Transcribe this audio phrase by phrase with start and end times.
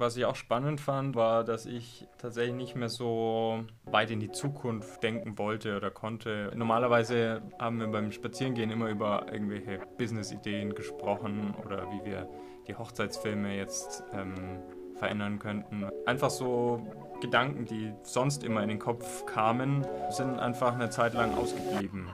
[0.00, 4.32] was ich auch spannend fand, war, dass ich tatsächlich nicht mehr so weit in die
[4.32, 6.50] Zukunft denken wollte oder konnte.
[6.56, 12.28] Normalerweise haben wir beim Spazierengehen immer über irgendwelche Business-Ideen gesprochen oder wie wir
[12.66, 14.60] die Hochzeitsfilme jetzt ähm,
[14.96, 15.88] verändern könnten.
[16.06, 16.82] Einfach so
[17.20, 22.10] Gedanken, die sonst immer in den Kopf kamen, sind einfach eine Zeit lang ausgeblieben.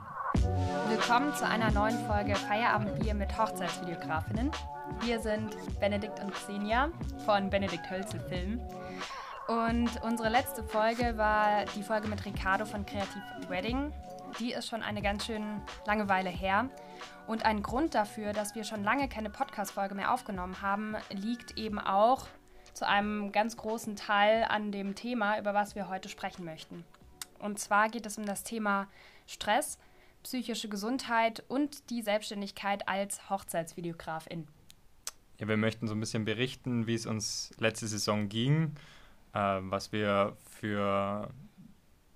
[0.89, 4.51] Willkommen zu einer neuen Folge Feierabendbier mit Hochzeitsvideografinnen.
[5.01, 6.91] Wir sind Benedikt und Xenia
[7.25, 8.61] von Benedikt Hölzel Film.
[9.49, 13.93] Und unsere letzte Folge war die Folge mit Ricardo von Creative Wedding.
[14.41, 16.69] Die ist schon eine ganz schön lange Weile her.
[17.27, 21.79] Und ein Grund dafür, dass wir schon lange keine Podcast-Folge mehr aufgenommen haben, liegt eben
[21.79, 22.27] auch
[22.73, 26.85] zu einem ganz großen Teil an dem Thema, über was wir heute sprechen möchten.
[27.39, 28.89] Und zwar geht es um das Thema
[29.27, 29.79] Stress,
[30.23, 34.49] psychische Gesundheit und die Selbstständigkeit als Hochzeitsvideografin.
[35.39, 38.73] Ja, wir möchten so ein bisschen berichten, wie es uns letzte Saison ging,
[39.35, 41.29] äh, was wir für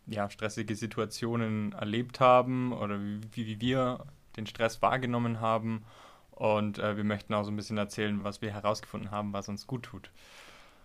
[0.06, 5.84] ja, stressige Situationen erlebt haben oder wie, wie wir den Stress wahrgenommen haben.
[6.30, 9.66] Und äh, wir möchten auch so ein bisschen erzählen, was wir herausgefunden haben, was uns
[9.66, 10.10] gut tut.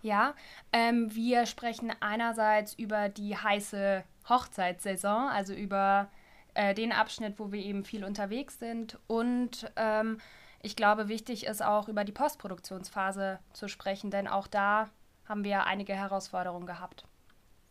[0.02, 0.34] Ja,
[0.72, 6.08] ähm, wir sprechen einerseits über die heiße Hochzeitssaison, also über
[6.54, 8.98] äh, den Abschnitt, wo wir eben viel unterwegs sind.
[9.06, 10.18] Und ähm,
[10.66, 14.90] ich glaube, wichtig ist auch über die Postproduktionsphase zu sprechen, denn auch da
[15.24, 17.06] haben wir einige Herausforderungen gehabt.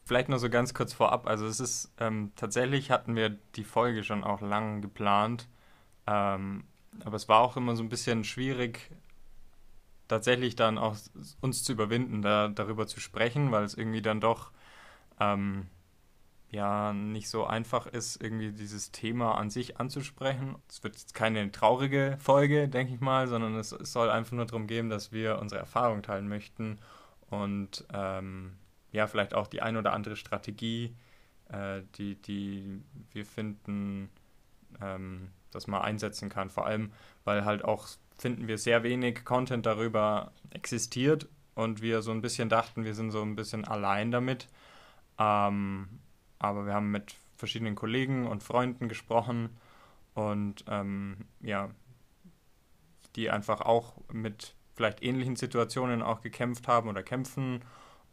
[0.06, 1.28] Vielleicht nur so ganz kurz vorab.
[1.28, 5.50] Also es ist ähm, tatsächlich hatten wir die Folge schon auch lang geplant,
[6.08, 6.64] ähm,
[7.04, 8.90] aber es war auch immer so ein bisschen schwierig,
[10.08, 10.96] tatsächlich dann auch
[11.42, 14.52] uns zu überwinden, da darüber zu sprechen, weil es irgendwie dann doch
[15.20, 15.68] ähm,
[16.56, 20.56] ja nicht so einfach ist, irgendwie dieses Thema an sich anzusprechen.
[20.68, 24.46] Es wird jetzt keine traurige Folge, denke ich mal, sondern es, es, soll einfach nur
[24.46, 26.80] darum gehen, dass wir unsere Erfahrung teilen möchten
[27.30, 28.54] und ähm,
[28.92, 30.96] ja, vielleicht auch die ein oder andere Strategie,
[31.50, 34.10] äh, die, die wir finden,
[34.82, 36.50] ähm, dass man einsetzen kann.
[36.50, 36.92] Vor allem,
[37.24, 42.50] weil halt auch finden wir sehr wenig Content darüber existiert und wir so ein bisschen
[42.50, 44.48] dachten, wir sind so ein bisschen allein damit.
[45.20, 45.88] Ähm,
[46.46, 49.50] aber wir haben mit verschiedenen Kollegen und Freunden gesprochen
[50.14, 51.70] und ähm, ja,
[53.16, 57.62] die einfach auch mit vielleicht ähnlichen Situationen auch gekämpft haben oder kämpfen.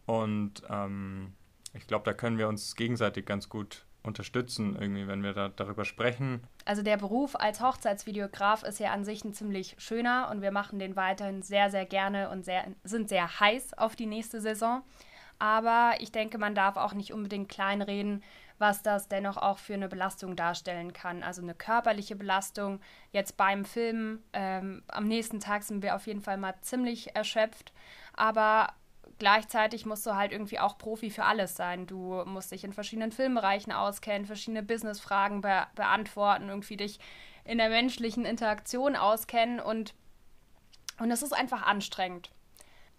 [0.06, 1.34] Und ähm,
[1.74, 5.84] ich glaube, da können wir uns gegenseitig ganz gut unterstützen, irgendwie, wenn wir da darüber
[5.84, 6.42] sprechen.
[6.64, 10.78] Also der Beruf als Hochzeitsvideograf ist ja an sich ein ziemlich schöner und wir machen
[10.78, 14.82] den weiterhin sehr, sehr gerne und sehr, sind sehr heiß auf die nächste Saison.
[15.42, 18.22] Aber ich denke, man darf auch nicht unbedingt kleinreden,
[18.58, 21.24] was das dennoch auch für eine Belastung darstellen kann.
[21.24, 22.78] Also eine körperliche Belastung.
[23.10, 27.72] Jetzt beim Filmen, ähm, am nächsten Tag sind wir auf jeden Fall mal ziemlich erschöpft.
[28.12, 28.72] Aber
[29.18, 31.88] gleichzeitig musst du halt irgendwie auch Profi für alles sein.
[31.88, 37.00] Du musst dich in verschiedenen Filmbereichen auskennen, verschiedene Businessfragen be beantworten, irgendwie dich
[37.44, 39.92] in der menschlichen Interaktion auskennen und
[41.00, 42.30] und es ist einfach anstrengend.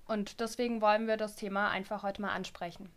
[0.06, 2.90] Und deswegen wollen wir das Thema einfach heute mal ansprechen.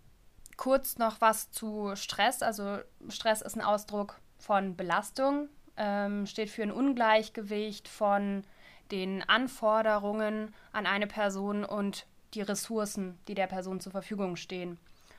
[0.56, 2.42] Kurz noch was zu Stress.
[2.42, 2.78] Also
[3.08, 8.44] Stress ist ein Ausdruck von Belastung, ähm, steht für ein Ungleichgewicht von
[8.90, 14.78] den Anforderungen an eine Person und die Ressourcen, die der Person zur Verfügung stehen.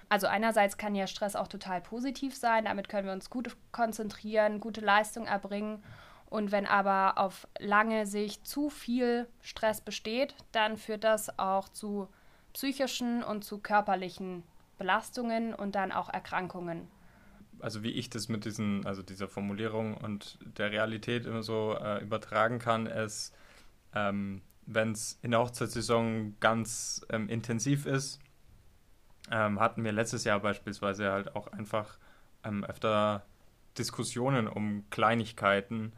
[0.10, 4.60] Also einerseits kann ja Stress auch total positiv sein, damit können wir uns gut konzentrieren,
[4.62, 5.84] gute Leistung erbringen.
[6.30, 12.10] Und wenn aber auf lange Sicht zu viel Stress besteht, dann führt das auch zu
[12.54, 14.44] psychischen und zu körperlichen
[14.78, 16.88] Belastungen und dann auch Erkrankungen.
[17.60, 22.04] Also wie ich das mit diesen, also dieser Formulierung und der Realität immer so äh,
[22.04, 23.34] übertragen kann, ist,
[23.96, 28.20] ähm, wenn es in der Hochzeitssaison ganz ähm, intensiv ist,
[29.32, 31.98] ähm, hatten wir letztes Jahr beispielsweise halt auch einfach
[32.44, 33.26] ähm, öfter
[33.78, 35.94] Diskussionen um Kleinigkeiten,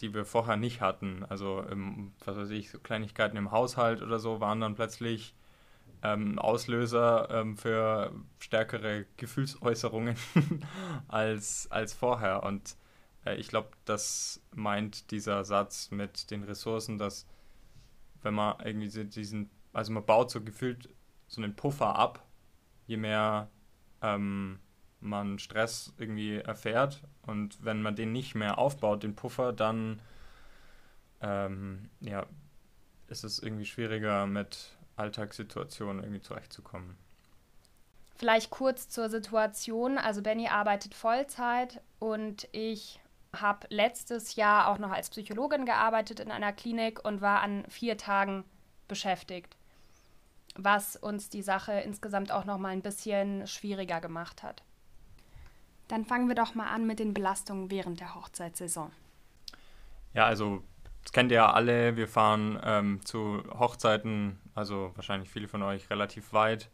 [0.00, 1.24] die wir vorher nicht hatten.
[1.28, 5.34] Also, im, was weiß ich, so Kleinigkeiten im Haushalt oder so waren dann plötzlich
[6.02, 10.16] ähm, Auslöser ähm, für stärkere Gefühlsäußerungen
[11.08, 12.42] als, als vorher.
[12.42, 12.76] Und
[13.24, 17.26] äh, ich glaube, das meint dieser Satz mit den Ressourcen, dass
[18.22, 20.88] wenn man irgendwie diesen, also man baut so gefühlt
[21.28, 22.26] so einen Puffer ab,
[22.86, 23.50] je mehr
[24.02, 24.58] ähm,
[25.06, 30.00] man Stress irgendwie erfährt und wenn man den nicht mehr aufbaut, den Puffer, dann
[31.20, 32.26] ähm, ja,
[33.08, 36.96] ist es irgendwie schwieriger mit Alltagssituationen irgendwie zurechtzukommen.
[38.16, 39.98] Vielleicht kurz zur Situation.
[39.98, 43.00] Also Benny arbeitet Vollzeit und ich
[43.34, 47.98] habe letztes Jahr auch noch als Psychologin gearbeitet in einer Klinik und war an vier
[47.98, 48.44] Tagen
[48.88, 49.56] beschäftigt.
[50.58, 54.62] was uns die Sache insgesamt auch noch mal ein bisschen schwieriger gemacht hat.
[55.88, 58.90] Dann fangen wir doch mal an mit den Belastungen während der Hochzeitssaison.
[60.14, 60.62] Ja, also
[61.02, 61.96] das kennt ihr ja alle.
[61.96, 66.68] Wir fahren ähm, zu Hochzeiten, also wahrscheinlich viele von euch relativ weit.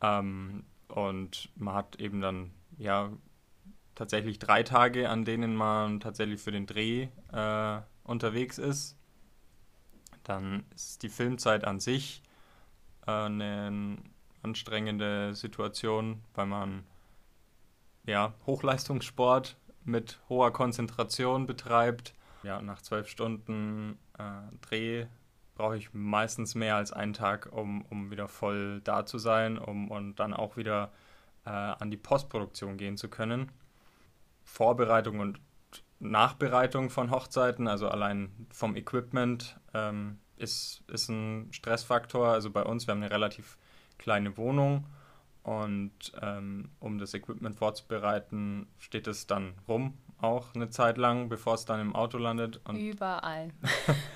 [0.00, 3.10] Ähm, und man hat eben dann ja
[3.94, 8.96] tatsächlich drei Tage, an denen man tatsächlich für den Dreh äh, unterwegs ist.
[10.22, 12.22] Dann ist die Filmzeit an sich
[13.06, 13.96] äh, eine
[14.42, 16.84] anstrengende Situation, weil man
[18.06, 22.14] ja, Hochleistungssport mit hoher Konzentration betreibt.
[22.42, 25.06] Ja, nach zwölf Stunden äh, Dreh
[25.54, 29.90] brauche ich meistens mehr als einen Tag, um, um wieder voll da zu sein um,
[29.90, 30.92] und dann auch wieder
[31.46, 33.52] äh, an die Postproduktion gehen zu können.
[34.42, 35.40] Vorbereitung und
[36.00, 42.28] Nachbereitung von Hochzeiten, also allein vom Equipment, ähm, ist, ist ein Stressfaktor.
[42.28, 43.56] Also bei uns, wir haben eine relativ
[43.96, 44.86] kleine Wohnung
[45.44, 45.92] und
[46.22, 51.66] ähm, um das Equipment vorzubereiten, steht es dann rum, auch eine Zeit lang, bevor es
[51.66, 52.62] dann im Auto landet.
[52.64, 53.50] Und Überall.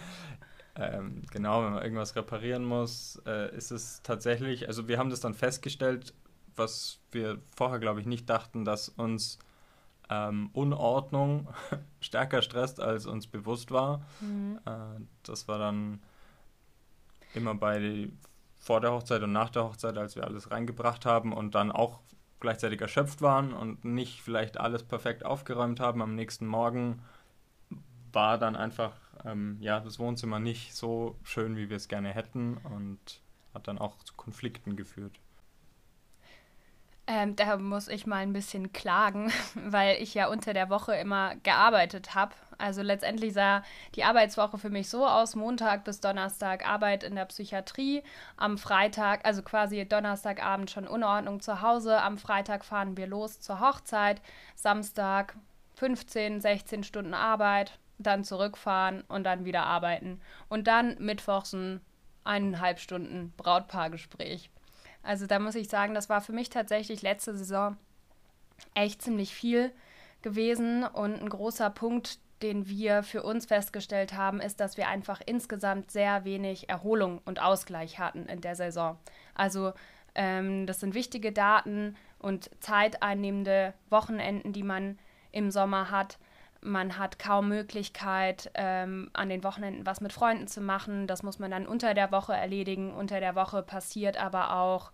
[0.74, 5.20] ähm, genau, wenn man irgendwas reparieren muss, äh, ist es tatsächlich, also wir haben das
[5.20, 6.14] dann festgestellt,
[6.56, 9.38] was wir vorher, glaube ich, nicht dachten, dass uns
[10.08, 11.48] ähm, Unordnung
[12.00, 14.00] stärker stresst, als uns bewusst war.
[14.22, 14.60] Mhm.
[14.64, 16.00] Äh, das war dann
[17.34, 18.10] immer bei
[18.68, 22.00] vor der Hochzeit und nach der Hochzeit, als wir alles reingebracht haben und dann auch
[22.38, 27.02] gleichzeitig erschöpft waren und nicht vielleicht alles perfekt aufgeräumt haben am nächsten Morgen,
[28.12, 28.92] war dann einfach
[29.24, 33.22] ähm, ja das Wohnzimmer nicht so schön, wie wir es gerne hätten und
[33.54, 35.18] hat dann auch zu Konflikten geführt.
[37.06, 41.36] Ähm, da muss ich mal ein bisschen klagen, weil ich ja unter der Woche immer
[41.36, 42.34] gearbeitet habe.
[42.58, 43.62] Also letztendlich sah
[43.94, 48.02] die Arbeitswoche für mich so aus: Montag bis Donnerstag Arbeit in der Psychiatrie,
[48.36, 53.60] am Freitag, also quasi Donnerstagabend schon Unordnung zu Hause, am Freitag fahren wir los zur
[53.60, 54.20] Hochzeit,
[54.56, 55.36] Samstag
[55.76, 60.20] 15, 16 Stunden Arbeit, dann zurückfahren und dann wieder arbeiten.
[60.48, 61.80] Und dann mittwochs ein
[62.24, 64.50] eineinhalb Stunden Brautpaargespräch.
[65.02, 67.76] Also da muss ich sagen, das war für mich tatsächlich letzte Saison
[68.74, 69.72] echt ziemlich viel
[70.22, 75.20] gewesen und ein großer Punkt, den wir für uns festgestellt haben, ist, dass wir einfach
[75.24, 78.98] insgesamt sehr wenig Erholung und Ausgleich hatten in der Saison.
[79.34, 79.72] Also
[80.14, 84.98] ähm, das sind wichtige Daten und zeiteinnehmende Wochenenden, die man
[85.32, 86.18] im Sommer hat.
[86.60, 91.06] Man hat kaum Möglichkeit, ähm, an den Wochenenden was mit Freunden zu machen.
[91.06, 92.92] Das muss man dann unter der Woche erledigen.
[92.92, 94.90] Unter der Woche passiert aber auch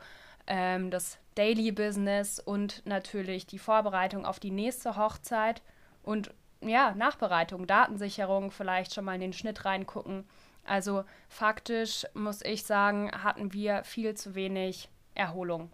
[0.47, 5.63] ähm, das Daily Business und natürlich die Vorbereitung auf die nächste Hochzeit
[6.03, 6.31] und
[6.69, 10.25] ja, Nachbereitung, Datensicherung, vielleicht schon mal in den Schnitt reingucken.
[10.65, 15.71] Also faktisch muss ich sagen, hatten wir viel zu wenig Erholung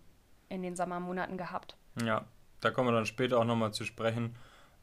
[0.48, 1.76] in den Sommermonaten gehabt.
[2.04, 2.25] Ja,
[2.60, 4.34] da kommen wir dann später auch nochmal zu sprechen.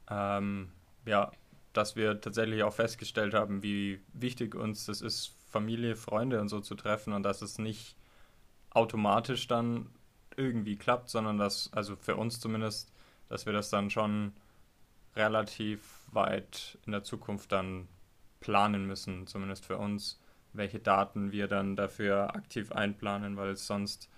[0.09, 0.71] Ähm,
[1.06, 1.31] ja,
[1.74, 6.59] dass wir tatsächlich auch festgestellt haben, wie wichtig uns das ist, Familie, Freunde und so
[6.59, 7.95] zu treffen und dass es nicht
[8.71, 9.89] automatisch dann
[10.36, 12.92] irgendwie klappt, sondern dass, also für uns zumindest,
[13.30, 14.33] dass wir das dann schon
[15.18, 17.88] relativ weit in der Zukunft dann
[18.40, 20.19] planen müssen, zumindest für uns,
[20.54, 24.10] welche Daten wir dann dafür aktiv einplanen, weil es sonst,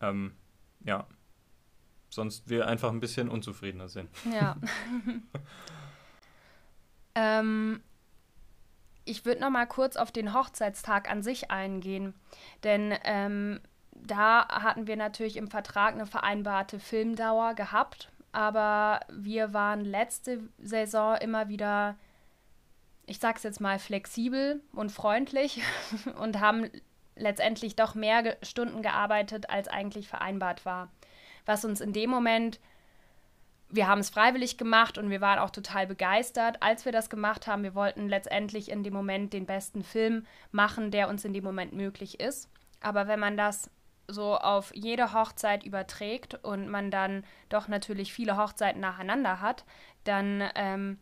[0.00, 0.34] ähm,
[0.84, 1.06] ja,
[2.08, 4.10] sonst wir einfach ein bisschen unzufriedener sind.
[4.32, 4.56] Ja.
[7.14, 7.82] Ähm,
[9.04, 12.14] ich würde noch mal kurz auf den Hochzeitstag an sich eingehen,
[12.62, 13.60] denn ähm,
[13.92, 21.16] da hatten wir natürlich im Vertrag eine vereinbarte Filmdauer gehabt, aber wir waren letzte Saison
[21.16, 21.96] immer wieder,
[23.06, 25.62] ich sag's jetzt mal, flexibel und freundlich
[26.20, 26.70] und haben
[27.16, 30.90] letztendlich doch mehr Stunden gearbeitet, als eigentlich vereinbart war.
[31.46, 32.60] Was uns in dem Moment
[33.70, 37.46] wir haben es freiwillig gemacht und wir waren auch total begeistert, als wir das gemacht
[37.46, 37.62] haben.
[37.62, 41.72] Wir wollten letztendlich in dem Moment den besten Film machen, der uns in dem Moment
[41.72, 42.50] möglich ist.
[42.80, 43.70] Aber wenn man das
[44.12, 49.64] so auf jede Hochzeit überträgt und man dann doch natürlich viele Hochzeiten nacheinander hat,
[50.04, 50.98] dann ähm,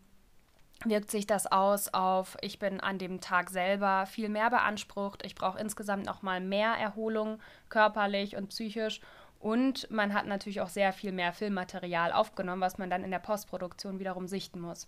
[0.85, 5.35] wirkt sich das aus auf, ich bin an dem Tag selber viel mehr beansprucht, ich
[5.35, 9.01] brauche insgesamt noch mal mehr Erholung körperlich und psychisch
[9.39, 13.19] und man hat natürlich auch sehr viel mehr Filmmaterial aufgenommen, was man dann in der
[13.19, 14.87] Postproduktion wiederum sichten muss.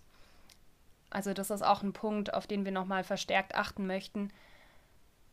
[1.10, 4.30] Also das ist auch ein Punkt, auf den wir nochmal verstärkt achten möchten.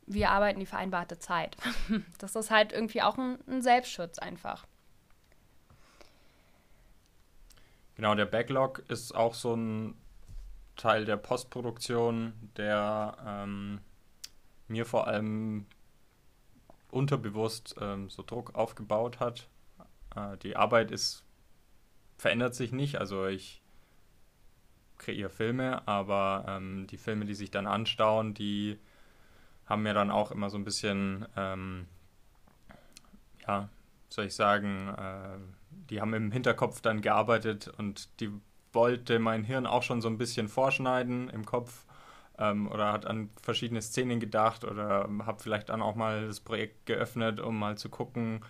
[0.09, 1.55] Wir arbeiten die vereinbarte Zeit.
[2.17, 4.65] Das ist halt irgendwie auch ein, ein Selbstschutz einfach.
[7.95, 9.93] Genau, der Backlog ist auch so ein
[10.75, 13.81] Teil der Postproduktion, der ähm,
[14.67, 15.67] mir vor allem
[16.89, 19.47] unterbewusst ähm, so Druck aufgebaut hat.
[20.15, 21.23] Äh, die Arbeit ist
[22.17, 23.61] verändert sich nicht, also ich
[24.97, 28.79] kreiere Filme, aber ähm, die Filme, die sich dann anstauen, die
[29.69, 31.85] haben mir dann auch immer so ein bisschen, ähm,
[33.47, 33.69] ja,
[34.09, 35.37] soll ich sagen, äh,
[35.89, 38.31] die haben im Hinterkopf dann gearbeitet und die
[38.73, 41.85] wollte mein Hirn auch schon so ein bisschen vorschneiden im Kopf
[42.39, 46.85] ähm, oder hat an verschiedene Szenen gedacht oder habe vielleicht dann auch mal das Projekt
[46.87, 48.41] geöffnet, um mal zu gucken,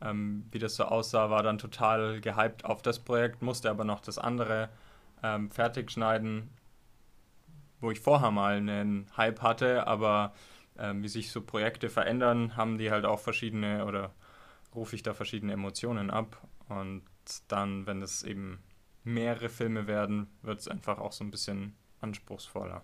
[0.00, 4.00] ähm, wie das so aussah, war dann total gehypt auf das Projekt, musste aber noch
[4.00, 4.68] das andere
[5.22, 6.50] ähm, fertig schneiden,
[7.80, 10.32] wo ich vorher mal einen Hype hatte, aber
[10.78, 14.14] ähm, wie sich so Projekte verändern, haben die halt auch verschiedene oder
[14.74, 17.02] rufe ich da verschiedene Emotionen ab und
[17.48, 18.62] dann, wenn es eben
[19.04, 22.82] mehrere Filme werden, wird es einfach auch so ein bisschen anspruchsvoller.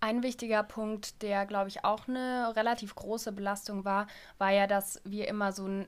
[0.00, 4.08] Ein wichtiger Punkt, der, glaube ich, auch eine relativ große Belastung war,
[4.38, 5.86] war ja, dass wir immer so, ein,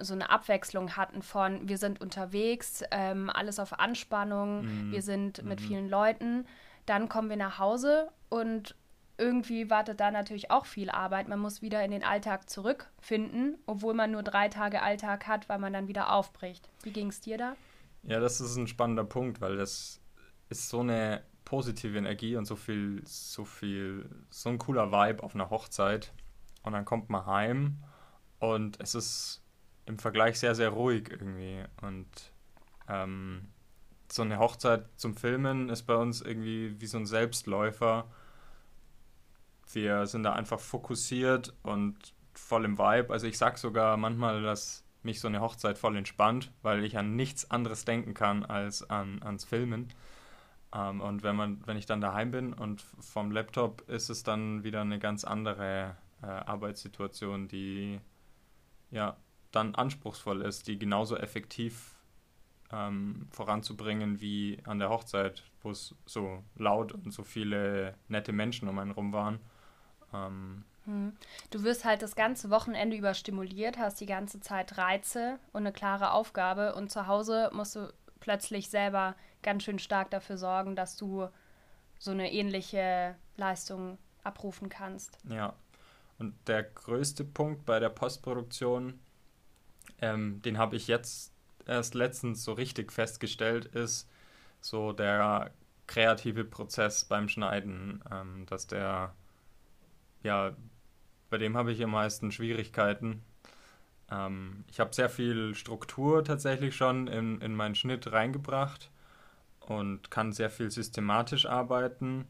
[0.00, 4.92] so eine Abwechslung hatten von, wir sind unterwegs, ähm, alles auf Anspannung, mhm.
[4.92, 5.64] wir sind mit mhm.
[5.64, 6.46] vielen Leuten,
[6.86, 8.76] dann kommen wir nach Hause und
[9.18, 11.28] irgendwie wartet da natürlich auch viel Arbeit.
[11.28, 15.58] Man muss wieder in den Alltag zurückfinden, obwohl man nur drei Tage Alltag hat, weil
[15.58, 16.68] man dann wieder aufbricht.
[16.82, 17.56] Wie ging es dir da?
[18.02, 20.00] Ja, das ist ein spannender Punkt, weil das
[20.48, 25.34] ist so eine positive Energie und so viel, so viel, so ein cooler Vibe auf
[25.34, 26.12] einer Hochzeit.
[26.62, 27.78] Und dann kommt man heim
[28.38, 29.42] und es ist
[29.86, 31.64] im Vergleich sehr, sehr ruhig irgendwie.
[31.80, 32.08] Und
[32.88, 33.48] ähm,
[34.10, 38.06] so eine Hochzeit zum Filmen ist bei uns irgendwie wie so ein Selbstläufer.
[39.72, 43.12] Wir sind da einfach fokussiert und voll im Vibe.
[43.12, 47.16] Also ich sag sogar manchmal, dass mich so eine Hochzeit voll entspannt, weil ich an
[47.16, 49.88] nichts anderes denken kann als an, ans Filmen.
[50.74, 54.64] Ähm, und wenn man, wenn ich dann daheim bin und vom Laptop ist es dann
[54.64, 58.00] wieder eine ganz andere äh, Arbeitssituation, die
[58.90, 59.16] ja
[59.52, 61.94] dann anspruchsvoll ist, die genauso effektiv
[62.72, 68.68] ähm, voranzubringen wie an der Hochzeit, wo es so laut und so viele nette Menschen
[68.68, 69.38] um einen rum waren.
[70.12, 71.16] Ähm, hm.
[71.50, 75.72] Du wirst halt das ganze Wochenende über stimuliert, hast die ganze Zeit Reize und eine
[75.72, 80.96] klare Aufgabe und zu Hause musst du plötzlich selber ganz schön stark dafür sorgen, dass
[80.96, 81.28] du
[81.98, 85.18] so eine ähnliche Leistung abrufen kannst.
[85.28, 85.54] Ja,
[86.18, 88.98] und der größte Punkt bei der Postproduktion,
[90.00, 91.32] ähm, den habe ich jetzt
[91.66, 94.08] erst letztens so richtig festgestellt, ist
[94.60, 95.50] so der
[95.86, 99.14] kreative Prozess beim Schneiden, ähm, dass der,
[100.26, 100.54] ja,
[101.30, 103.22] bei dem habe ich am meisten Schwierigkeiten.
[104.10, 108.90] Ähm, ich habe sehr viel Struktur tatsächlich schon in, in meinen Schnitt reingebracht
[109.60, 112.26] und kann sehr viel systematisch arbeiten.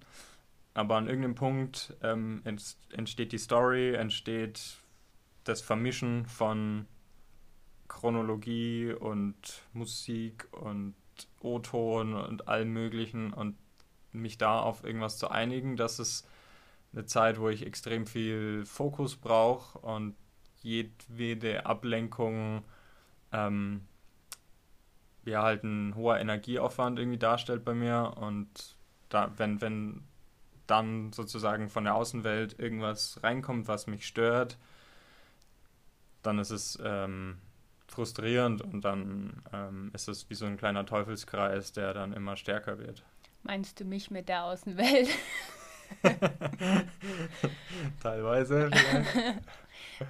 [0.75, 4.77] Aber an irgendeinem Punkt ähm, entsteht die Story, entsteht
[5.45, 6.87] das Vermischen von
[7.89, 10.95] Chronologie und Musik und
[11.41, 13.57] O-Ton und allem Möglichen und
[14.13, 16.29] mich da auf irgendwas zu einigen, das ist
[16.93, 20.15] eine Zeit, wo ich extrem viel Fokus brauche und
[20.63, 22.65] jedwede Ablenkung
[23.33, 23.87] ähm,
[25.25, 28.77] ja halt ein hoher Energieaufwand irgendwie darstellt bei mir und
[29.09, 30.03] da, wenn, wenn
[30.67, 34.59] dann sozusagen von der Außenwelt irgendwas reinkommt, was mich stört,
[36.23, 37.39] dann ist es ähm,
[37.87, 42.79] frustrierend und dann ähm, ist es wie so ein kleiner Teufelskreis, der dann immer stärker
[42.79, 43.05] wird.
[43.43, 45.09] Meinst du mich mit der Außenwelt?
[48.03, 48.71] Teilweise.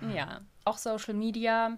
[0.15, 1.77] ja, auch Social Media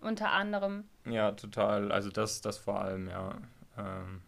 [0.00, 0.88] unter anderem.
[1.04, 1.92] Ja, total.
[1.92, 3.36] Also das, das vor allem, ja.
[3.78, 4.22] Ähm,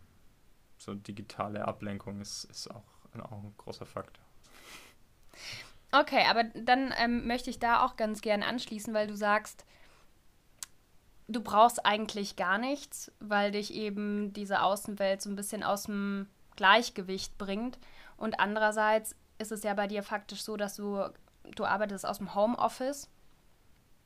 [0.79, 2.85] so digitale Ablenkung ist, ist auch,
[3.19, 4.25] auch ein großer Faktor.
[5.93, 9.65] Okay, aber dann ähm, möchte ich da auch ganz gern anschließen, weil du sagst,
[11.29, 16.29] du brauchst eigentlich gar nichts, weil dich eben diese Außenwelt so ein bisschen aus dem
[16.57, 17.79] Gleichgewicht bringt.
[18.17, 21.09] Und andererseits ist es ja bei dir faktisch so, dass du,
[21.57, 23.09] du arbeitest aus dem Homeoffice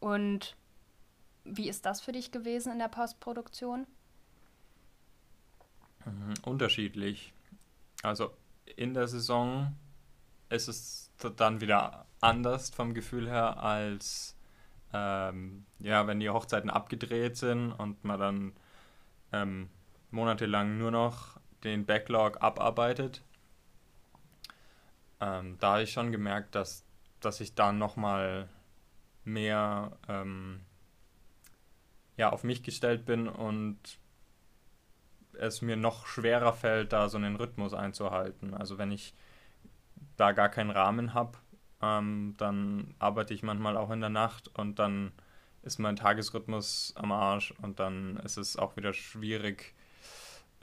[0.01, 0.57] und
[1.45, 3.87] wie ist das für dich gewesen in der Postproduktion?
[6.05, 7.33] Mhm, unterschiedlich.
[8.03, 8.31] Also
[8.77, 9.75] in der Saison
[10.51, 14.37] ist es dann wieder anders vom Gefühl her, als
[14.93, 18.53] ähm, ja, wenn die Hochzeiten abgedreht sind und man dann
[19.33, 19.69] ähm,
[20.11, 23.23] monatelang nur noch den Backlog abarbeitet.
[25.21, 26.85] Ähm, da habe ich schon gemerkt, dass,
[27.21, 28.49] dass ich dann nochmal
[29.25, 30.61] mehr ähm,
[32.17, 33.79] ja, auf mich gestellt bin und
[35.35, 38.55] es mir noch schwerer fällt, da so einen Rhythmus einzuhalten.
[38.55, 39.15] Also wenn ich
[40.17, 41.39] da gar keinen Rahmen habe,
[41.81, 45.13] Ähm, dann arbeite ich manchmal auch in der Nacht und dann
[45.63, 49.75] ist mein Tagesrhythmus am Arsch und dann ist es auch wieder schwierig,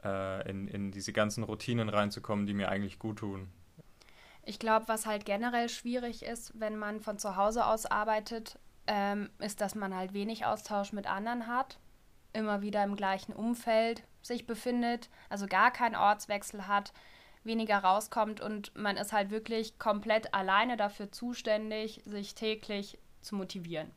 [0.04, 3.48] äh, in, in diese ganzen Routinen reinzukommen, die mir eigentlich gut tun.
[4.46, 9.30] Ich glaube, was halt generell schwierig ist, wenn man von zu Hause aus arbeitet, ähm,
[9.40, 11.80] ist, dass man halt wenig Austausch mit anderen hat,
[12.34, 16.94] immer wieder im gleichen Umfeld sich befindet, also gar keinen Ortswechsel hat,
[17.44, 23.92] weniger rauskommt und man ist halt wirklich komplett alleine dafür zuständig, sich täglich zu motivieren.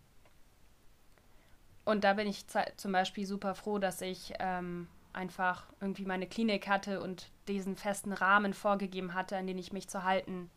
[1.85, 6.69] Und da bin ich zum Beispiel super froh, dass ich ähm, einfach irgendwie meine Klinik
[6.69, 10.51] hatte und diesen festen Rahmen vorgegeben hatte, an den ich mich zu halten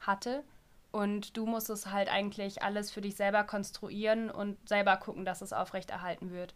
[0.00, 0.44] hatte.
[0.92, 5.42] Und du musst es halt eigentlich alles für dich selber konstruieren und selber gucken, dass
[5.42, 6.54] es aufrechterhalten wird.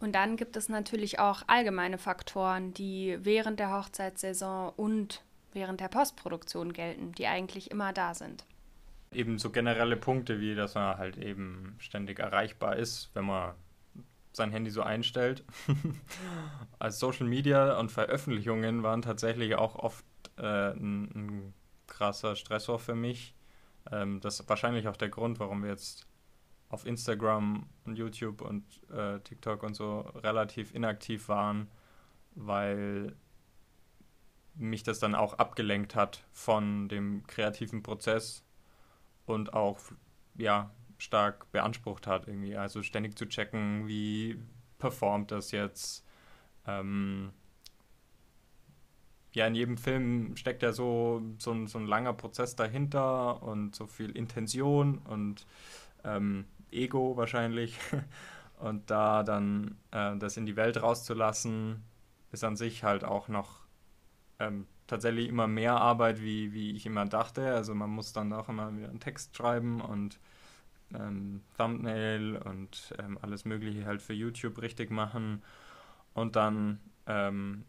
[0.00, 5.88] Und dann gibt es natürlich auch allgemeine Faktoren, die während der Hochzeitssaison und während der
[5.88, 8.44] Postproduktion gelten, die eigentlich immer da sind.
[9.10, 13.54] Eben so generelle Punkte, wie dass man halt eben ständig erreichbar ist, wenn man
[14.32, 15.44] sein Handy so einstellt.
[16.78, 20.04] Als Social Media und Veröffentlichungen waren tatsächlich auch oft
[20.36, 21.54] äh, ein, ein,
[21.86, 23.34] krasser Stressor für mich.
[23.90, 26.06] Ähm, das ist wahrscheinlich auch der Grund, warum wir jetzt
[26.68, 31.68] auf Instagram und YouTube und äh, TikTok und so relativ inaktiv waren,
[32.34, 33.16] weil
[34.54, 38.44] mich das dann auch abgelenkt hat von dem kreativen Prozess
[39.24, 39.78] und auch
[40.36, 42.56] ja stark beansprucht hat irgendwie.
[42.56, 44.38] Also ständig zu checken, wie
[44.78, 46.04] performt das jetzt.
[46.66, 47.32] Ähm,
[49.32, 53.74] ja, in jedem Film steckt ja so, so, ein, so ein langer Prozess dahinter und
[53.74, 55.46] so viel Intention und
[56.04, 57.78] ähm, Ego wahrscheinlich.
[58.58, 61.84] Und da dann äh, das in die Welt rauszulassen,
[62.32, 63.60] ist an sich halt auch noch
[64.40, 67.54] ähm, tatsächlich immer mehr Arbeit, wie, wie ich immer dachte.
[67.54, 70.18] Also man muss dann auch immer wieder einen Text schreiben und
[70.94, 75.42] ähm, Thumbnail und ähm, alles Mögliche halt für YouTube richtig machen.
[76.14, 77.64] Und dann, ähm,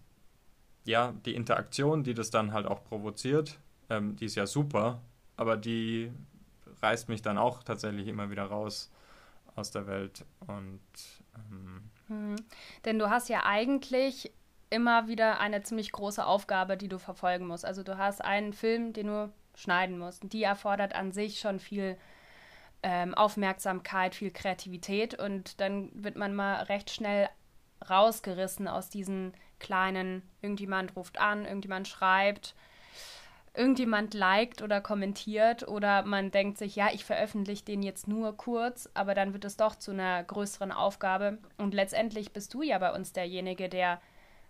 [0.85, 5.01] ja, die Interaktion, die das dann halt auch provoziert, ähm, die ist ja super,
[5.37, 6.11] aber die
[6.81, 8.91] reißt mich dann auch tatsächlich immer wieder raus
[9.55, 10.25] aus der Welt.
[10.47, 10.81] Und
[11.35, 12.35] ähm, hm.
[12.85, 14.31] denn du hast ja eigentlich
[14.69, 17.65] immer wieder eine ziemlich große Aufgabe, die du verfolgen musst.
[17.65, 20.31] Also du hast einen Film, den du schneiden musst.
[20.31, 21.97] Die erfordert an sich schon viel
[22.83, 27.29] ähm, Aufmerksamkeit, viel Kreativität und dann wird man mal recht schnell
[27.89, 32.55] rausgerissen aus diesen kleinen, irgendjemand ruft an, irgendjemand schreibt,
[33.53, 38.89] irgendjemand liked oder kommentiert oder man denkt sich, ja, ich veröffentliche den jetzt nur kurz,
[38.93, 41.39] aber dann wird es doch zu einer größeren Aufgabe.
[41.57, 43.99] Und letztendlich bist du ja bei uns derjenige, der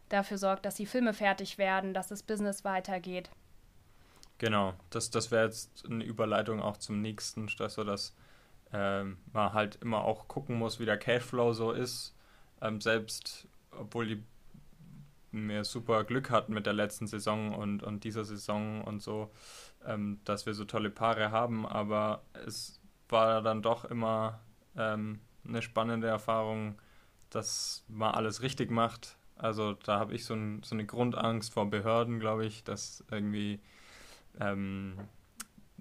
[0.10, 3.30] dafür sorgt, dass die Filme fertig werden, dass das Business weitergeht.
[4.40, 8.16] Genau, das, das wäre jetzt eine Überleitung auch zum nächsten Stressor, dass
[8.74, 12.16] ähm, man halt immer auch gucken muss, wie der Cashflow so ist.
[12.62, 14.24] Ähm, selbst obwohl die
[15.32, 19.32] wir super Glück hatten mit der letzten Saison und, und dieser Saison und so,
[19.86, 24.40] ähm, dass wir so tolle Paare haben, aber es war dann doch immer
[24.76, 26.80] ähm, eine spannende Erfahrung,
[27.30, 29.18] dass man alles richtig macht.
[29.36, 33.60] Also da habe ich so, ein, so, eine Grundangst vor Behörden, glaube ich, dass irgendwie,
[34.40, 34.98] ähm,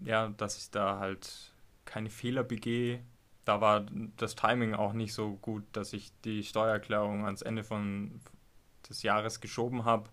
[0.04, 1.52] ja, dass ich da halt
[1.84, 3.02] keine Fehler begehe.
[3.44, 8.20] Da war das Timing auch nicht so gut, dass ich die Steuererklärung ans Ende von,
[8.88, 10.11] des Jahres geschoben habe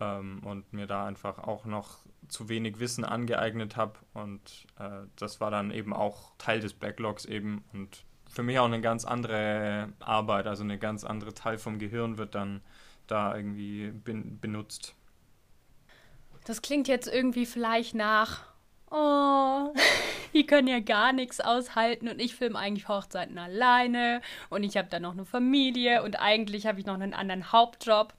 [0.00, 3.98] ähm, und mir da einfach auch noch zu wenig Wissen angeeignet habe.
[4.14, 8.66] Und äh, das war dann eben auch Teil des Backlogs eben und für mich auch
[8.66, 12.60] eine ganz andere Arbeit, also eine ganz andere Teil vom Gehirn wird dann
[13.06, 14.94] da irgendwie ben benutzt.
[16.46, 18.44] Das klingt jetzt irgendwie vielleicht nach,
[18.90, 19.74] oh,
[20.32, 24.88] die können ja gar nichts aushalten und ich filme eigentlich Hochzeiten alleine und ich habe
[24.88, 28.14] dann noch eine Familie und eigentlich habe ich noch einen anderen Hauptjob.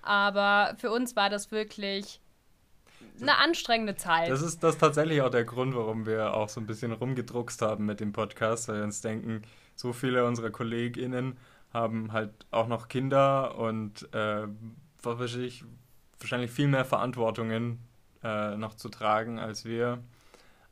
[0.00, 2.20] Aber für uns war das wirklich
[3.20, 4.30] eine anstrengende Zeit.
[4.30, 7.84] Das ist das tatsächlich auch der Grund, warum wir auch so ein bisschen rumgedruckst haben
[7.84, 9.42] mit dem Podcast, weil wir uns denken,
[9.74, 11.36] so viele unserer KollegInnen
[11.72, 14.46] haben halt auch noch Kinder und äh,
[15.02, 15.64] wahrscheinlich,
[16.20, 17.78] wahrscheinlich viel mehr Verantwortungen
[18.22, 20.02] äh, noch zu tragen als wir.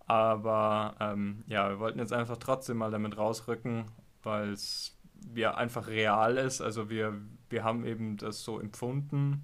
[0.07, 3.87] Aber ähm, ja, wir wollten jetzt einfach trotzdem mal damit rausrücken,
[4.23, 4.97] weil es
[5.35, 6.61] ja einfach real ist.
[6.61, 9.43] Also wir, wir haben eben das so empfunden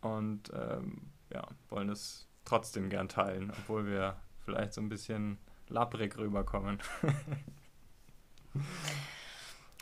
[0.00, 6.16] und ähm, ja, wollen es trotzdem gern teilen, obwohl wir vielleicht so ein bisschen labbrig
[6.16, 6.78] rüberkommen.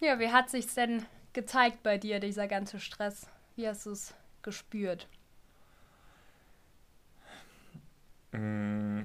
[0.01, 3.29] ja, wie hat sich denn gezeigt bei dir, dieser ganze Stress?
[3.57, 5.09] Wie hast du es gespürt?
[8.33, 9.03] Mm.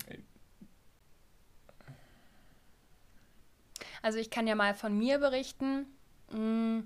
[4.02, 5.86] Also ich kann ja mal von mir berichten.
[6.32, 6.82] Mm.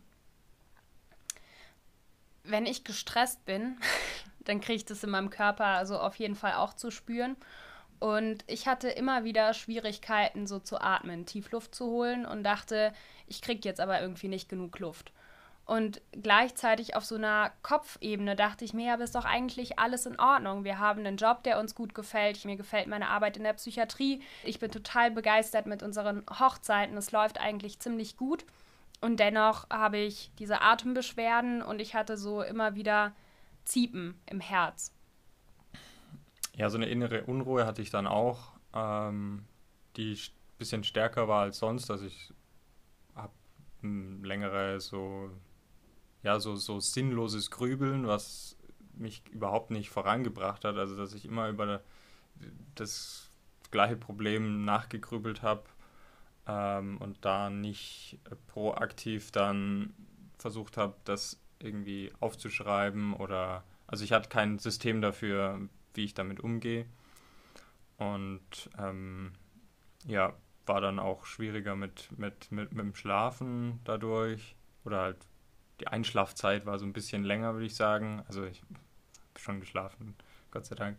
[2.43, 3.77] Wenn ich gestresst bin,
[4.39, 7.35] dann kriege ich das in meinem Körper also auf jeden Fall auch zu spüren.
[7.99, 12.93] Und ich hatte immer wieder Schwierigkeiten, so zu atmen, tief Luft zu holen und dachte,
[13.25, 15.11] ich kriege jetzt aber irgendwie nicht genug Luft.
[15.67, 20.05] Und gleichzeitig auf so einer Kopfebene dachte ich mir, ja, aber ist doch eigentlich alles
[20.05, 20.63] in Ordnung.
[20.63, 22.45] Wir haben einen Job, der uns gut gefällt.
[22.45, 24.21] Mir gefällt meine Arbeit in der Psychiatrie.
[24.45, 26.95] Ich bin total begeistert mit unseren Hochzeiten.
[26.95, 28.45] Es läuft eigentlich ziemlich gut.
[29.01, 33.13] Und dennoch habe ich diese Atembeschwerden und ich hatte so immer wieder
[33.65, 34.93] Ziepen im Herz.
[36.55, 39.43] Ja, so eine innere Unruhe hatte ich dann auch, ähm,
[39.97, 41.91] die ein bisschen stärker war als sonst.
[41.91, 42.33] Also ich
[43.15, 43.33] habe
[43.81, 45.29] längere so
[46.23, 48.57] ja, so, so sinnloses Grübeln, was
[48.93, 50.75] mich überhaupt nicht vorangebracht hat.
[50.77, 51.81] Also, dass ich immer über
[52.75, 53.29] das
[53.71, 55.63] gleiche Problem nachgegrübelt habe
[56.47, 59.93] ähm, und da nicht proaktiv dann
[60.37, 65.61] versucht habe, das irgendwie aufzuschreiben oder also ich hatte kein System dafür,
[65.93, 66.85] wie ich damit umgehe.
[67.97, 69.31] Und ähm,
[70.05, 70.33] ja,
[70.65, 75.17] war dann auch schwieriger mit, mit, mit, mit dem Schlafen dadurch oder halt
[75.79, 78.23] die Einschlafzeit war so ein bisschen länger, würde ich sagen.
[78.27, 78.79] Also ich habe
[79.39, 80.15] schon geschlafen,
[80.51, 80.97] Gott sei Dank.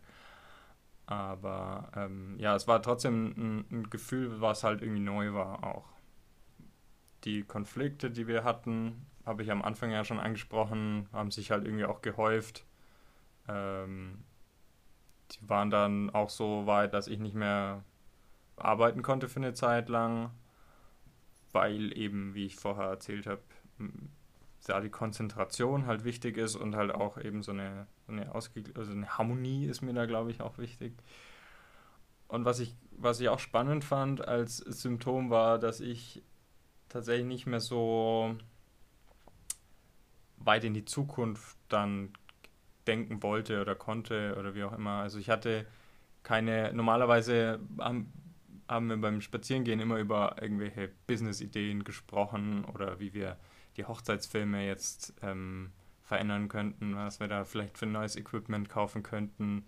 [1.05, 5.89] Aber ähm, ja, es war trotzdem ein, ein, Gefühl, was halt irgendwie neu war auch.
[7.23, 11.65] Die Konflikte, die wir hatten, habe ich am Anfang ja schon angesprochen, haben sich halt
[11.65, 12.63] irgendwie auch gehäuft.
[13.47, 14.23] Ähm,
[15.31, 17.83] die waren dann auch so weit, dass ich nicht mehr
[18.55, 20.31] arbeiten konnte für eine Zeit lang,
[21.51, 23.41] weil eben, wie ich vorher erzählt habe,
[24.65, 28.63] da die Konzentration halt wichtig ist und halt auch eben so eine, so eine, Ausge
[28.75, 30.93] also eine Harmonie ist mir da, glaube ich, auch wichtig.
[32.27, 36.21] Und was ich, was ich auch spannend fand als Symptom war, dass ich
[36.89, 38.35] tatsächlich nicht mehr so
[40.37, 42.13] weit in die Zukunft dann
[42.87, 45.01] denken wollte oder konnte oder wie auch immer.
[45.01, 45.65] Also ich hatte
[46.23, 48.11] keine, normalerweise haben,
[48.67, 53.37] haben wir beim Spazierengehen immer über irgendwelche Business-Ideen gesprochen oder wie wir
[53.79, 55.71] die Hochzeitsfilme jetzt ähm,
[56.03, 59.63] verändern könnten, was wir da vielleicht für neues Equipment kaufen könnten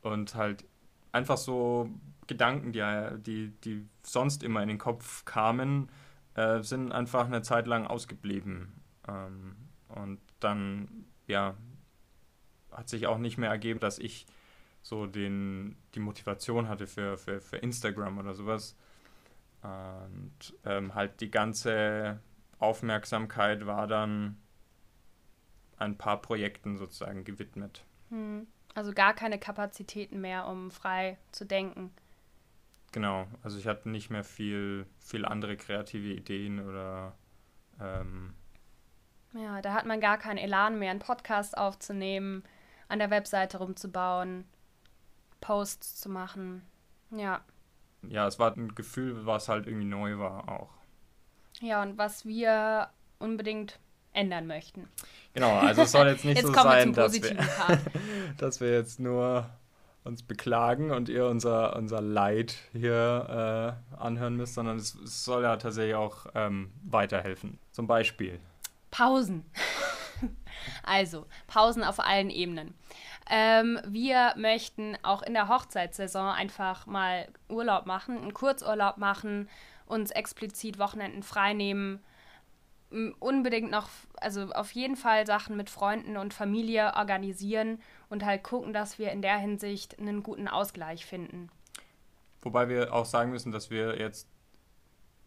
[0.00, 0.64] und halt
[1.12, 1.90] einfach so
[2.26, 2.82] Gedanken, die,
[3.18, 5.90] die, die sonst immer in den Kopf kamen,
[6.34, 8.72] äh, sind einfach eine Zeit lang ausgeblieben.
[9.06, 9.56] Ähm,
[9.88, 11.54] und dann, ja,
[12.70, 14.24] hat sich auch nicht mehr ergeben, dass ich
[14.80, 18.76] so den, die Motivation hatte für, für, für Instagram oder sowas.
[19.62, 22.18] Und ähm, halt die ganze
[22.62, 24.40] Aufmerksamkeit war dann
[25.78, 27.84] ein paar Projekten sozusagen gewidmet.
[28.10, 28.46] Hm.
[28.74, 31.92] Also gar keine Kapazitäten mehr, um frei zu denken.
[32.92, 37.14] Genau, also ich hatte nicht mehr viel, viel andere kreative Ideen oder
[37.80, 38.34] ähm,
[39.34, 42.42] ja, da hat man gar keinen Elan mehr, einen Podcast aufzunehmen,
[42.88, 44.44] an der Webseite rumzubauen,
[45.40, 46.62] Posts zu machen.
[47.10, 47.40] Ja.
[48.02, 50.81] Ja, es war ein Gefühl, was halt irgendwie neu war auch.
[51.62, 52.88] Ja, und was wir
[53.20, 53.78] unbedingt
[54.12, 54.88] ändern möchten.
[55.32, 57.36] Genau, also es soll jetzt nicht jetzt so sein, dass wir,
[58.36, 59.48] dass wir jetzt nur
[60.04, 65.44] uns beklagen und ihr unser, unser Leid hier äh, anhören müsst, sondern es, es, soll
[65.44, 67.58] ja tatsächlich auch ähm, weiterhelfen.
[67.70, 68.40] Zum Beispiel.
[68.90, 69.44] Pausen.
[70.82, 72.74] also, Pausen auf allen Ebenen.
[73.30, 79.48] Ähm, wir möchten auch in der Hochzeitssaison einfach mal Urlaub machen, einen Kurzurlaub machen,
[79.92, 82.00] uns explizit Wochenenden freinehmen,
[83.20, 88.72] unbedingt noch, also auf jeden Fall Sachen mit Freunden und Familie organisieren und halt gucken,
[88.72, 91.50] dass wir in der Hinsicht einen guten Ausgleich finden.
[92.42, 94.28] Wobei wir auch sagen müssen, dass wir jetzt,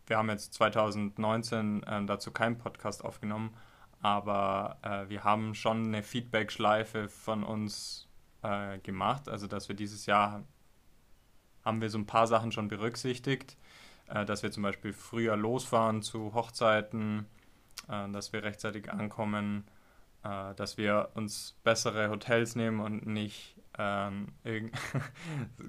[0.08, 3.56] wir haben jetzt 2019 äh, dazu keinen Podcast aufgenommen,
[4.02, 8.08] aber äh, wir haben schon eine Feedback-Schleife von uns
[8.44, 10.44] äh, gemacht, also dass wir dieses Jahr
[11.64, 13.58] haben wir so ein paar Sachen schon berücksichtigt
[14.10, 17.26] äh, dass wir zum Beispiel früher losfahren zu Hochzeiten,
[17.90, 19.66] äh, dass wir rechtzeitig ankommen,
[20.24, 24.64] äh, dass wir uns bessere Hotels nehmen und nicht ähm, es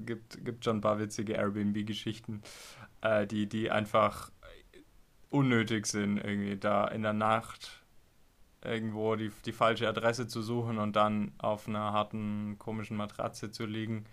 [0.04, 2.42] gibt, gibt schon ein paar witzige Airbnb-Geschichten,
[3.00, 4.30] äh, die, die einfach
[5.30, 7.82] unnötig sind, irgendwie da in der Nacht
[8.64, 13.66] irgendwo die, die falsche Adresse zu suchen und dann auf einer harten, komischen Matratze zu
[13.66, 14.06] liegen,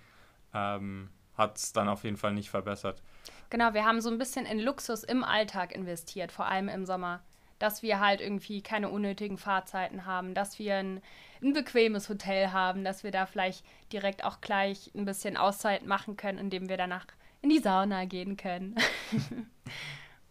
[0.53, 3.01] ähm, hat es dann auf jeden Fall nicht verbessert.
[3.49, 7.21] Genau, wir haben so ein bisschen in Luxus im Alltag investiert, vor allem im Sommer.
[7.59, 11.01] Dass wir halt irgendwie keine unnötigen Fahrzeiten haben, dass wir ein,
[11.41, 16.17] ein bequemes Hotel haben, dass wir da vielleicht direkt auch gleich ein bisschen Auszeit machen
[16.17, 17.05] können, indem wir danach
[17.41, 18.75] in die Sauna gehen können.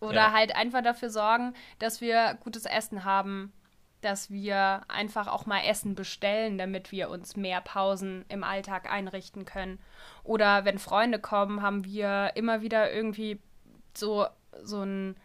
[0.01, 0.33] Oder Ja.
[0.33, 3.53] halt einfach dafür sorgen, dass wir gutes Essen haben,
[4.03, 9.45] dass wir einfach auch mal Essen bestellen, damit wir uns mehr Pausen im Alltag einrichten
[9.45, 9.79] können.
[10.25, 13.41] Oder wenn Freunde kommen, haben wir immer wieder irgendwie
[13.95, 14.27] so,
[14.62, 15.17] so ein